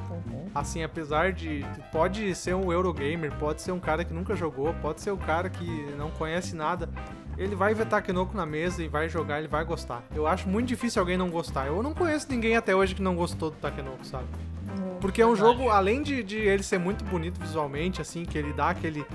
Uhum. 0.09 0.45
Assim, 0.53 0.83
apesar 0.83 1.33
de. 1.33 1.65
Pode 1.91 2.33
ser 2.35 2.55
um 2.55 2.71
Eurogamer, 2.71 3.33
pode 3.37 3.61
ser 3.61 3.71
um 3.71 3.79
cara 3.79 4.03
que 4.03 4.13
nunca 4.13 4.35
jogou, 4.35 4.73
pode 4.75 5.01
ser 5.01 5.11
um 5.11 5.17
cara 5.17 5.49
que 5.49 5.65
não 5.97 6.11
conhece 6.11 6.55
nada. 6.55 6.89
Ele 7.37 7.55
vai 7.55 7.73
ver 7.73 7.85
Takenoko 7.85 8.35
na 8.35 8.45
mesa 8.45 8.81
e 8.81 8.87
vai 8.87 9.09
jogar, 9.09 9.39
ele 9.39 9.47
vai 9.47 9.65
gostar. 9.65 10.03
Eu 10.15 10.25
acho 10.25 10.47
muito 10.47 10.67
difícil 10.67 11.01
alguém 11.01 11.17
não 11.17 11.29
gostar. 11.29 11.67
Eu 11.67 11.83
não 11.83 11.93
conheço 11.93 12.27
ninguém 12.29 12.55
até 12.55 12.73
hoje 12.73 12.95
que 12.95 13.01
não 13.01 13.15
gostou 13.15 13.51
do 13.51 13.57
Takenoko, 13.57 14.05
sabe? 14.05 14.25
Uhum. 14.69 14.97
Porque 15.01 15.21
é 15.21 15.27
um 15.27 15.35
jogo, 15.35 15.69
além 15.69 16.01
de, 16.01 16.23
de 16.23 16.37
ele 16.37 16.63
ser 16.63 16.77
muito 16.77 17.03
bonito 17.03 17.39
visualmente, 17.39 18.01
assim, 18.01 18.23
que 18.23 18.37
ele 18.37 18.53
dá 18.53 18.69
aquele. 18.69 19.05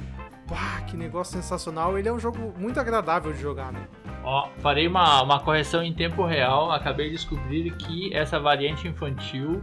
Pá, 0.47 0.83
que 0.87 0.97
negócio 0.97 1.35
sensacional, 1.35 1.97
ele 1.97 2.09
é 2.09 2.13
um 2.13 2.19
jogo 2.19 2.53
muito 2.59 2.79
agradável 2.81 3.33
de 3.33 3.41
jogar, 3.41 3.73
né? 3.73 3.87
Ó, 4.23 4.49
farei 4.59 4.87
uma, 4.87 5.23
uma 5.23 5.41
correção 5.41 5.83
em 5.83 5.93
tempo 5.93 6.25
real. 6.25 6.71
Acabei 6.71 7.07
de 7.07 7.17
descobrir 7.17 7.71
que 7.77 8.15
essa 8.15 8.39
variante 8.39 8.87
infantil 8.87 9.63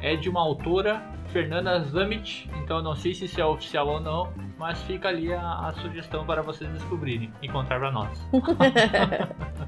é 0.00 0.16
de 0.16 0.28
uma 0.28 0.40
autora, 0.40 1.02
Fernanda 1.28 1.80
Zamit. 1.80 2.48
Então 2.62 2.80
não 2.82 2.94
sei 2.94 3.12
se 3.14 3.24
isso 3.24 3.40
é 3.40 3.44
oficial 3.44 3.88
ou 3.88 4.00
não, 4.00 4.32
mas 4.58 4.80
fica 4.82 5.08
ali 5.08 5.32
a, 5.32 5.40
a 5.40 5.72
sugestão 5.74 6.24
para 6.24 6.42
vocês 6.42 6.70
descobrirem 6.70 7.32
e 7.42 7.48
contar 7.48 7.78
para 7.78 7.90
nós. 7.90 8.28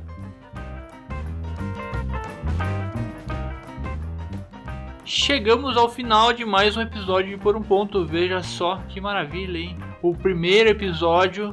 Chegamos 5.04 5.76
ao 5.76 5.90
final 5.90 6.32
de 6.32 6.44
mais 6.44 6.76
um 6.76 6.80
episódio 6.80 7.36
de 7.36 7.42
Por 7.42 7.54
um 7.54 7.62
Ponto. 7.62 8.06
Veja 8.06 8.42
só 8.42 8.76
que 8.88 9.00
maravilha, 9.00 9.58
hein? 9.58 9.76
O 10.00 10.14
primeiro 10.14 10.70
episódio 10.70 11.52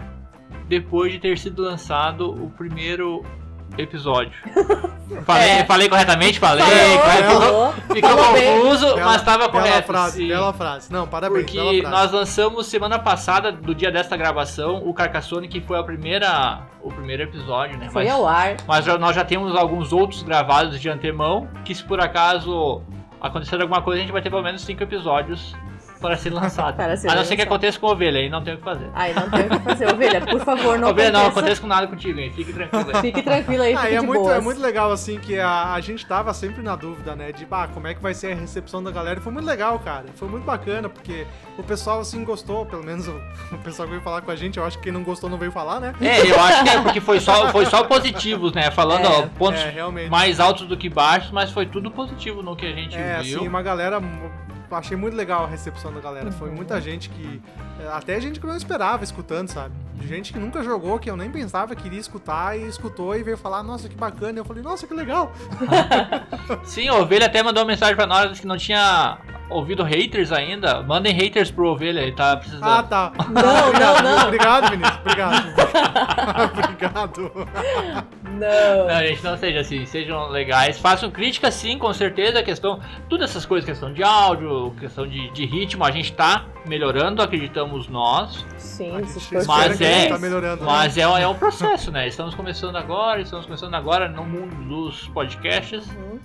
depois 0.69 1.11
de 1.11 1.19
ter 1.19 1.37
sido 1.37 1.63
lançado 1.63 2.31
o 2.31 2.49
primeiro 2.51 3.25
episódio. 3.77 4.31
Falei, 5.25 5.49
É. 5.49 5.65
falei 5.65 5.89
corretamente? 5.89 6.39
Falei. 6.39 6.63
Falou, 6.63 6.99
correto. 6.99 7.41
falou. 7.41 7.73
Ficou 7.93 8.09
confuso, 8.15 8.95
mas 8.97 9.15
estava 9.15 9.47
bela 9.47 9.51
correto. 9.51 9.87
frase, 9.87 10.17
sim. 10.17 10.27
bela 10.27 10.53
frase. 10.53 10.93
Não, 10.93 11.07
parabéns, 11.07 11.51
bela 11.51 11.65
Porque 11.65 11.81
frase. 11.81 11.95
nós 11.95 12.11
lançamos 12.11 12.67
semana 12.67 12.99
passada, 12.99 13.51
do 13.51 13.73
dia 13.73 13.91
desta 13.91 14.15
gravação, 14.15 14.87
o 14.87 14.93
Carcassonne, 14.93 15.47
que 15.47 15.61
foi 15.61 15.79
a 15.79 15.83
primeira, 15.83 16.61
o 16.83 16.91
primeiro 16.91 17.23
episódio, 17.23 17.75
né? 17.79 17.89
Foi 17.89 18.03
mas, 18.05 18.13
ao 18.13 18.27
ar. 18.27 18.57
mas 18.67 18.85
nós 18.99 19.15
já 19.15 19.25
temos 19.25 19.55
alguns 19.55 19.91
outros 19.91 20.21
gravados 20.21 20.79
de 20.79 20.87
antemão, 20.89 21.47
que 21.65 21.73
se 21.73 21.83
por 21.83 21.99
acaso 21.99 22.83
acontecer 23.19 23.59
alguma 23.59 23.81
coisa, 23.81 23.99
a 23.99 24.01
gente 24.03 24.11
vai 24.13 24.21
ter 24.21 24.29
pelo 24.29 24.43
menos 24.43 24.61
cinco 24.61 24.83
episódios 24.83 25.55
para 25.99 26.17
ser 26.17 26.29
lançado. 26.31 26.75
Para 26.75 26.95
ser 26.97 27.09
a 27.09 27.15
não 27.15 27.23
ser 27.25 27.35
que 27.35 27.41
aconteça 27.41 27.79
com 27.79 27.87
ovelha, 27.87 28.19
aí 28.19 28.29
não 28.29 28.43
tem 28.43 28.53
o 28.53 28.57
que 28.57 28.63
fazer. 28.63 28.89
Aí 28.93 29.13
não 29.13 29.29
tem 29.29 29.45
o 29.45 29.49
que 29.49 29.59
fazer. 29.59 29.87
Ovelha, 29.93 30.21
por 30.21 30.39
favor, 30.41 30.77
não 30.79 30.89
ovelha, 30.89 31.11
não 31.11 31.19
aconteça. 31.21 31.39
acontece 31.39 31.61
com 31.61 31.67
nada 31.67 31.87
contigo, 31.87 32.19
hein? 32.19 32.31
Fique 32.35 32.53
tranquilo 32.53 32.91
aí. 32.95 33.01
Fique 33.01 33.21
tranquilo 33.21 33.63
aí, 33.63 33.73
Ah, 33.73 33.81
fique 33.81 33.95
é 33.95 33.99
de 33.99 34.05
muito, 34.05 34.21
boas. 34.21 34.37
é 34.37 34.41
muito 34.41 34.61
legal, 34.61 34.91
assim, 34.91 35.19
que 35.19 35.39
a, 35.39 35.73
a 35.73 35.81
gente 35.81 36.05
tava 36.05 36.33
sempre 36.33 36.61
na 36.63 36.75
dúvida, 36.75 37.15
né? 37.15 37.31
De, 37.31 37.45
bah, 37.45 37.67
como 37.73 37.87
é 37.87 37.93
que 37.93 38.01
vai 38.01 38.13
ser 38.13 38.31
a 38.31 38.35
recepção 38.35 38.81
da 38.83 38.91
galera. 38.91 39.19
E 39.19 39.23
Foi 39.23 39.31
muito 39.33 39.45
legal, 39.45 39.77
cara. 39.79 40.05
Foi 40.15 40.27
muito 40.27 40.43
bacana, 40.45 40.87
porque 40.89 41.25
o 41.57 41.63
pessoal, 41.63 41.99
assim, 41.99 42.23
gostou. 42.23 42.65
Pelo 42.65 42.83
menos 42.83 43.07
o, 43.07 43.11
o 43.53 43.57
pessoal 43.59 43.87
que 43.87 43.91
veio 43.91 44.03
falar 44.03 44.21
com 44.21 44.31
a 44.31 44.35
gente. 44.35 44.57
Eu 44.57 44.65
acho 44.65 44.77
que 44.77 44.83
quem 44.85 44.91
não 44.93 45.03
gostou 45.03 45.29
não 45.29 45.37
veio 45.37 45.51
falar, 45.51 45.79
né? 45.79 45.93
É, 46.01 46.29
eu 46.31 46.39
acho 46.39 46.63
que 46.63 46.69
é 46.69 46.81
porque 46.81 47.01
foi 47.01 47.19
só, 47.19 47.49
foi 47.51 47.65
só 47.65 47.83
positivos, 47.83 48.53
né? 48.53 48.71
Falando, 48.71 49.05
É, 49.05 49.09
ó, 49.09 49.21
pontos 49.37 49.61
É, 49.61 50.07
mais 50.09 50.39
altos 50.39 50.67
do 50.67 50.77
que 50.77 50.89
baixos, 50.89 51.31
mas 51.31 51.51
foi 51.51 51.65
tudo 51.65 51.91
positivo 51.91 52.41
no 52.41 52.55
que 52.55 52.65
a 52.65 52.71
gente 52.71 52.95
É, 52.95 53.19
viu. 53.21 53.37
assim, 53.39 53.47
uma 53.47 53.61
galera. 53.61 53.99
Achei 54.71 54.95
muito 54.95 55.15
legal 55.15 55.43
a 55.43 55.47
recepção 55.47 55.91
da 55.93 55.99
galera. 55.99 56.31
Foi 56.31 56.49
muita 56.51 56.79
gente 56.79 57.09
que. 57.09 57.41
é, 57.79 57.87
Até 57.89 58.19
gente 58.19 58.39
que 58.39 58.45
não 58.47 58.55
esperava 58.55 59.03
escutando, 59.03 59.47
sabe? 59.49 59.73
Gente 60.01 60.31
que 60.31 60.39
nunca 60.39 60.63
jogou, 60.63 60.97
que 60.99 61.09
eu 61.09 61.17
nem 61.17 61.29
pensava 61.29 61.75
que 61.75 61.87
iria 61.87 61.99
escutar 61.99 62.57
e 62.57 62.65
escutou 62.67 63.15
e 63.15 63.23
veio 63.23 63.37
falar, 63.37 63.63
nossa, 63.63 63.89
que 63.89 63.95
bacana. 63.95 64.39
Eu 64.39 64.45
falei, 64.45 64.63
nossa, 64.63 64.87
que 64.87 64.93
legal. 64.93 65.31
Sim, 66.63 66.87
a 66.87 66.95
Ovelha 66.95 67.25
até 67.25 67.43
mandou 67.43 67.63
uma 67.63 67.67
mensagem 67.67 67.95
pra 67.95 68.07
nós 68.07 68.39
que 68.39 68.47
não 68.47 68.57
tinha 68.57 69.17
ouvido 69.49 69.83
haters 69.83 70.31
ainda. 70.31 70.81
Mandem 70.83 71.13
haters 71.13 71.51
pro 71.51 71.67
Ovelha, 71.71 72.01
ele 72.01 72.11
tá 72.11 72.37
precisando. 72.37 72.63
Ah, 72.63 72.83
tá. 72.83 73.11
Não, 73.29 73.67
obrigado, 73.69 74.03
não, 74.03 74.15
não. 74.17 74.25
Obrigado, 74.27 74.69
Vinícius. 74.71 74.99
Obrigado. 74.99 75.47
obrigado. 76.53 77.31
Não. 78.23 78.87
Não, 78.87 78.99
gente, 79.07 79.23
não 79.23 79.37
seja 79.37 79.59
assim, 79.59 79.85
sejam 79.85 80.27
legais. 80.29 80.79
Façam 80.79 81.09
críticas 81.11 81.53
sim, 81.53 81.77
com 81.77 81.91
certeza. 81.93 82.41
Questão, 82.43 82.79
todas 83.09 83.29
essas 83.29 83.45
coisas, 83.45 83.67
questão 83.67 83.91
de 83.91 84.03
áudio, 84.03 84.73
questão 84.79 85.07
de, 85.07 85.29
de 85.31 85.45
ritmo, 85.45 85.83
a 85.83 85.91
gente 85.91 86.13
tá 86.13 86.45
melhorando, 86.65 87.21
acreditamos 87.21 87.87
nós. 87.87 88.45
Sim, 88.57 88.91
A 88.97 89.01
Mas 89.45 89.49
a 89.49 89.73
gente 89.73 89.83
é- 89.85 90.07
tá 90.09 90.17
melhorando. 90.17 90.61
né? 90.63 90.67
Mas 90.71 90.97
é, 90.97 91.01
é 91.01 91.27
um 91.27 91.35
processo, 91.35 91.91
né? 91.91 92.07
Estamos 92.07 92.35
começando 92.35 92.75
agora, 92.75 93.21
estamos 93.21 93.45
começando 93.45 93.73
agora 93.73 94.07
no 94.07 94.23
mundo 94.23 94.55
dos 94.67 95.07
podcasts. 95.09 95.87
Uhum. 95.89 96.19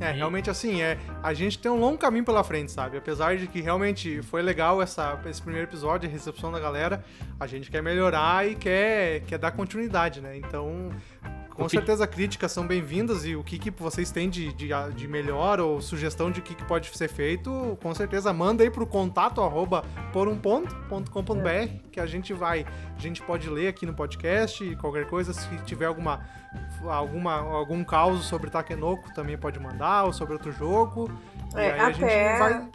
É, 0.00 0.10
realmente 0.12 0.48
assim, 0.48 0.80
é, 0.80 0.98
a 1.22 1.34
gente 1.34 1.58
tem 1.58 1.70
um 1.70 1.78
longo 1.78 1.98
caminho 1.98 2.24
pela 2.24 2.42
frente, 2.42 2.72
sabe? 2.72 2.96
Apesar 2.96 3.36
de 3.36 3.46
que 3.46 3.60
realmente 3.60 4.22
foi 4.22 4.40
legal 4.40 4.80
essa, 4.80 5.20
esse 5.26 5.42
primeiro 5.42 5.68
episódio, 5.68 6.08
a 6.08 6.12
recepção 6.12 6.50
da 6.50 6.58
galera, 6.58 7.04
a 7.38 7.46
gente 7.46 7.70
quer 7.70 7.82
melhorar 7.82 8.48
e 8.48 8.54
quer, 8.54 9.20
quer 9.26 9.38
dar 9.38 9.50
continuidade, 9.50 10.22
né? 10.22 10.38
Então, 10.38 10.90
Com 11.54 11.68
certeza 11.68 12.06
críticas 12.06 12.52
são 12.52 12.66
bem-vindas 12.66 13.24
e 13.26 13.36
o 13.36 13.44
que, 13.44 13.58
que 13.58 13.70
vocês 13.70 14.10
têm 14.10 14.30
de, 14.30 14.50
de, 14.54 14.68
de 14.96 15.06
melhor 15.08 15.60
ou 15.60 15.80
sugestão 15.82 16.30
de 16.30 16.40
o 16.40 16.42
que, 16.42 16.54
que 16.54 16.64
pode 16.64 16.96
ser 16.96 17.08
feito, 17.08 17.76
com 17.82 17.94
certeza 17.94 18.32
manda 18.32 18.62
aí 18.62 18.70
pro 18.70 18.86
contato 18.86 19.42
arroba 19.42 19.84
porumponto.com.br 20.12 21.48
É. 21.48 21.68
que 21.92 22.00
a 22.00 22.06
gente 22.06 22.32
vai, 22.32 22.64
a 22.96 23.00
gente 23.00 23.22
pode 23.22 23.48
ler 23.50 23.68
aqui 23.68 23.84
no 23.84 23.92
podcast 23.94 24.64
e 24.64 24.74
qualquer 24.76 25.06
coisa, 25.06 25.32
se 25.32 25.48
tiver 25.66 25.86
alguma, 25.86 26.20
alguma 26.84 27.34
algum 27.34 27.84
caos 27.84 28.24
sobre 28.24 28.50
Takenoko 28.50 29.12
também 29.14 29.36
pode 29.36 29.58
mandar, 29.60 30.04
ou 30.04 30.12
sobre 30.12 30.34
outro 30.34 30.52
jogo. 30.52 31.10
É, 31.54 31.68
e 31.68 31.72
aí 31.72 31.80
a 31.80 31.90
gente 31.92 32.04
até- 32.04 32.38
vai 32.38 32.68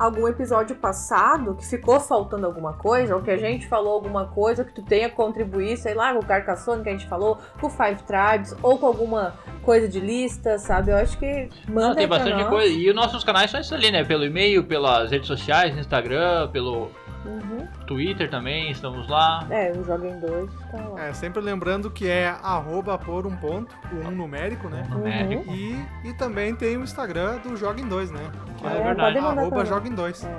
Algum 0.00 0.26
episódio 0.26 0.74
passado 0.76 1.54
que 1.54 1.66
ficou 1.66 2.00
faltando 2.00 2.46
alguma 2.46 2.72
coisa, 2.72 3.14
ou 3.14 3.20
que 3.20 3.30
a 3.30 3.36
gente 3.36 3.68
falou 3.68 3.92
alguma 3.92 4.28
coisa 4.28 4.64
que 4.64 4.72
tu 4.72 4.80
tenha 4.80 5.08
a 5.08 5.10
contribuir, 5.10 5.76
sei 5.76 5.92
lá, 5.92 6.14
com 6.14 6.20
o 6.20 6.24
Carcassonne 6.24 6.82
que 6.82 6.88
a 6.88 6.92
gente 6.92 7.06
falou, 7.06 7.36
com 7.60 7.66
o 7.66 7.70
Five 7.70 8.02
Tribes, 8.04 8.56
ou 8.62 8.78
com 8.78 8.86
alguma 8.86 9.34
coisa 9.62 9.86
de 9.86 10.00
lista, 10.00 10.58
sabe? 10.58 10.90
Eu 10.90 10.96
acho 10.96 11.18
que 11.18 11.50
manda 11.68 11.88
Não, 11.88 11.94
tem 11.94 12.08
bastante 12.08 12.32
nós. 12.42 12.48
coisa. 12.48 12.72
E 12.72 12.88
os 12.88 12.94
nossos 12.94 13.22
canais 13.22 13.50
são 13.50 13.60
esses 13.60 13.72
ali, 13.74 13.90
né? 13.90 14.02
Pelo 14.02 14.24
e-mail, 14.24 14.64
pelas 14.64 15.10
redes 15.10 15.26
sociais, 15.26 15.76
Instagram, 15.76 16.48
pelo 16.48 16.90
Uhum. 17.24 17.66
Twitter 17.86 18.30
também, 18.30 18.70
estamos 18.70 19.08
lá. 19.08 19.46
É, 19.50 19.72
o 19.72 19.84
Joga 19.84 20.08
em 20.08 20.18
Dois 20.18 20.50
tá 20.70 20.78
lá. 20.78 21.04
É, 21.06 21.12
sempre 21.12 21.42
lembrando 21.42 21.90
que 21.90 22.08
é 22.08 22.28
arroba 22.42 22.96
por 22.96 23.26
um 23.26 23.36
ponto, 23.36 23.74
o 23.92 24.08
um 24.08 24.10
numérico, 24.10 24.68
né? 24.68 24.86
Numérico. 24.88 25.52
E, 25.52 25.84
e 26.04 26.14
também 26.14 26.54
tem 26.54 26.76
o 26.76 26.82
Instagram 26.82 27.38
do 27.38 27.56
Joga 27.56 27.80
em 27.80 27.86
2, 27.86 28.10
né? 28.10 28.30
Que 28.58 28.66
É 28.66 28.78
é, 28.78 28.82
verdade. 28.82 29.18
arroba 29.18 29.64
Joga 29.64 29.88
em 29.88 29.94
2. 29.94 30.24
É. 30.24 30.36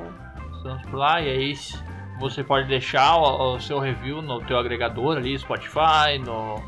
Estamos 0.58 0.82
por 0.84 0.96
lá 0.96 1.22
e 1.22 1.30
aí 1.30 1.54
você 2.20 2.44
pode 2.44 2.68
deixar 2.68 3.16
o, 3.18 3.56
o 3.56 3.60
seu 3.60 3.80
review 3.80 4.22
no 4.22 4.40
teu 4.42 4.58
agregador 4.58 5.18
ali, 5.18 5.38
Spotify, 5.38 6.18
no, 6.24 6.62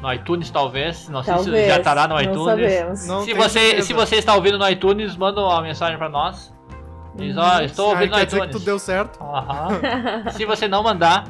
no 0.00 0.12
iTunes 0.12 0.50
talvez. 0.50 1.08
Não 1.08 1.22
sei 1.22 1.34
Talvez. 1.34 1.64
se 1.64 1.70
já 1.70 1.78
estará 1.78 2.08
no 2.08 2.14
não 2.14 2.20
iTunes. 2.22 3.00
se, 3.24 3.34
você, 3.34 3.60
certeza. 3.60 3.86
se 3.86 3.92
você 3.92 4.16
está 4.16 4.34
ouvindo 4.34 4.58
no 4.58 4.68
iTunes, 4.68 5.16
manda 5.16 5.40
uma 5.40 5.60
mensagem 5.62 5.98
pra 5.98 6.08
nós. 6.08 6.54
Diz, 7.16 7.36
ó, 7.36 7.60
estou 7.62 7.86
Aí 7.86 7.92
ouvindo 7.94 8.10
no 8.10 8.16
quer 8.18 8.24
dizer 8.26 8.36
que 8.38 8.44
iTunes. 8.46 8.56
tudo 8.56 8.64
deu 8.64 8.78
certo. 8.78 9.22
Aham. 9.22 10.30
Se 10.32 10.44
você 10.44 10.68
não 10.68 10.82
mandar, 10.82 11.24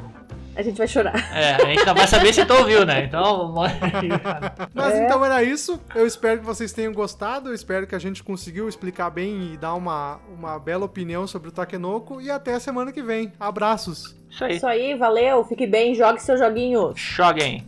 A 0.57 0.63
gente 0.63 0.77
vai 0.79 0.89
chorar. 0.89 1.15
é, 1.35 1.55
a 1.55 1.67
gente 1.67 1.85
não 1.85 1.95
vai 1.95 2.07
saber 2.07 2.33
se 2.33 2.45
tu 2.47 2.55
ouviu, 2.55 2.85
né? 2.87 3.05
Então, 3.05 3.53
Mas 4.75 4.95
É. 4.95 5.05
então 5.05 5.25
era 5.25 5.43
isso. 5.43 5.79
Eu 5.95 6.07
espero 6.07 6.41
que 6.41 6.47
vocês 6.47 6.73
tenham 6.73 6.93
gostado. 6.93 7.51
Eu 7.51 7.55
espero 7.55 7.87
que 7.87 7.95
a 7.95 7.99
gente 7.99 8.23
conseguiu 8.25 8.69
explicar 8.69 9.11
bem 9.11 9.53
e 9.53 9.57
dar 9.57 9.75
uma, 9.75 10.19
uma 10.37 10.59
bela 10.59 10.85
opinião 10.87 11.27
sobre 11.27 11.49
o 11.51 11.53
Takenoko. 11.53 12.21
E 12.21 12.31
até 12.31 12.55
a 12.55 12.61
semana 12.61 12.91
que 12.93 13.03
vem. 13.03 13.33
Abraços! 13.39 14.17
isso 14.31 14.45
aí. 14.45 14.57
Isso 14.57 14.67
aí, 14.67 14.95
valeu, 14.95 15.45
fique 15.45 15.67
bem, 15.67 15.95
jogue 15.95 16.21
seus 16.23 16.39
joguinhos. 16.41 16.99
Joguem. 16.99 17.67